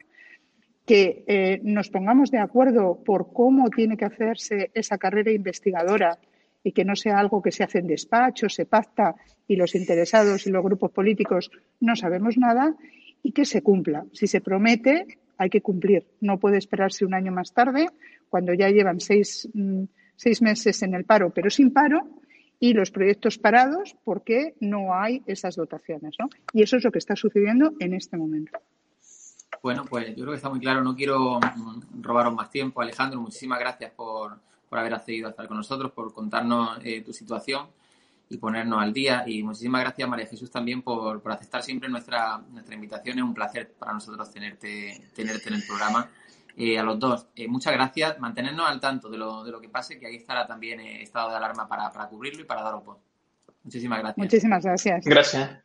que 0.86 1.24
eh, 1.28 1.60
nos 1.64 1.90
pongamos 1.90 2.30
de 2.32 2.40
acuerdo 2.40 3.04
por 3.04 3.34
cómo 3.34 3.70
tiene 3.70 3.98
que 3.98 4.06
hacerse 4.06 4.72
esa 4.74 4.98
carrera 4.98 5.32
investigadora 5.32 6.20
y 6.64 6.72
que 6.72 6.86
no 6.86 6.96
sea 6.96 7.20
algo 7.20 7.42
que 7.42 7.52
se 7.52 7.64
hace 7.64 7.80
en 7.80 7.88
despacho, 7.88 8.50
se 8.50 8.66
pacta 8.66 9.16
y 9.48 9.56
los 9.56 9.76
interesados 9.76 10.46
y 10.48 10.52
los 10.52 10.64
grupos 10.64 10.92
políticos 10.92 11.52
no 11.80 11.96
sabemos 11.96 12.38
nada 12.38 12.76
y 13.24 13.32
que 13.32 13.46
se 13.46 13.62
cumpla. 13.62 14.06
Si 14.14 14.28
se 14.28 14.42
promete, 14.42 15.06
hay 15.38 15.50
que 15.50 15.62
cumplir. 15.62 16.06
No 16.22 16.40
puede 16.40 16.58
esperarse 16.58 17.06
un 17.06 17.14
año 17.14 17.32
más 17.32 17.54
tarde, 17.54 17.88
cuando 18.30 18.54
ya 18.54 18.70
llevan 18.70 19.00
seis, 19.00 19.50
mm, 19.54 19.84
seis 20.16 20.42
meses 20.42 20.82
en 20.84 20.94
el 20.94 21.06
paro, 21.06 21.32
pero 21.32 21.50
sin 21.50 21.72
paro, 21.72 22.08
y 22.60 22.74
los 22.74 22.92
proyectos 22.92 23.38
parados 23.38 23.96
porque 24.04 24.56
no 24.60 24.94
hay 24.94 25.22
esas 25.26 25.56
dotaciones. 25.56 26.16
¿no? 26.20 26.30
Y 26.54 26.64
eso 26.64 26.78
es 26.78 26.84
lo 26.84 26.92
que 26.92 27.00
está 27.00 27.16
sucediendo 27.16 27.74
en 27.80 27.94
este 27.94 28.18
momento. 28.18 28.60
Bueno, 29.66 29.84
pues 29.84 30.10
yo 30.10 30.18
creo 30.18 30.30
que 30.30 30.36
está 30.36 30.48
muy 30.48 30.60
claro. 30.60 30.84
No 30.84 30.96
quiero 30.96 31.40
mm, 31.40 32.04
robaros 32.04 32.36
más 32.36 32.52
tiempo. 32.52 32.82
Alejandro, 32.82 33.20
muchísimas 33.20 33.60
gracias 33.60 33.92
por, 33.94 34.38
por 34.70 34.78
haber 34.78 34.94
accedido 34.94 35.26
a 35.26 35.32
estar 35.32 35.48
con 35.48 35.58
nosotros, 35.58 35.92
por 35.92 36.14
contarnos 36.14 36.78
eh, 36.84 37.02
tu 37.02 37.12
situación 37.12 37.66
y 38.30 38.38
ponernos 38.38 38.80
al 38.80 38.94
día. 38.94 39.24
Y 39.26 39.42
muchísimas 39.42 39.82
gracias, 39.82 40.08
María 40.08 40.28
Jesús, 40.28 40.52
también 40.52 40.84
por, 40.84 41.20
por 41.20 41.32
aceptar 41.32 41.64
siempre 41.64 41.90
nuestra, 41.90 42.44
nuestra 42.52 42.76
invitación. 42.76 43.18
Es 43.18 43.24
un 43.24 43.34
placer 43.34 43.72
para 43.72 43.94
nosotros 43.94 44.30
tenerte, 44.30 45.10
tenerte 45.16 45.50
en 45.50 45.56
el 45.56 45.64
programa. 45.66 46.12
Eh, 46.56 46.78
a 46.78 46.84
los 46.84 47.00
dos, 47.00 47.26
eh, 47.36 47.48
muchas 47.48 47.74
gracias. 47.74 48.20
Mantenernos 48.20 48.70
al 48.70 48.80
tanto 48.80 49.10
de 49.10 49.18
lo, 49.18 49.44
de 49.44 49.50
lo 49.50 49.60
que 49.60 49.70
pase, 49.70 49.98
que 49.98 50.06
ahí 50.06 50.18
estará 50.18 50.46
también 50.46 50.80
estado 50.80 51.32
de 51.32 51.38
alarma 51.38 51.68
para, 51.68 51.92
para 51.92 52.08
cubrirlo 52.08 52.42
y 52.42 52.46
para 52.46 52.62
dar 52.62 52.76
voz. 52.84 53.00
Muchísimas 53.64 53.98
gracias. 53.98 54.18
Muchísimas 54.24 54.64
gracias. 54.64 55.04
Gracias. 55.04 55.65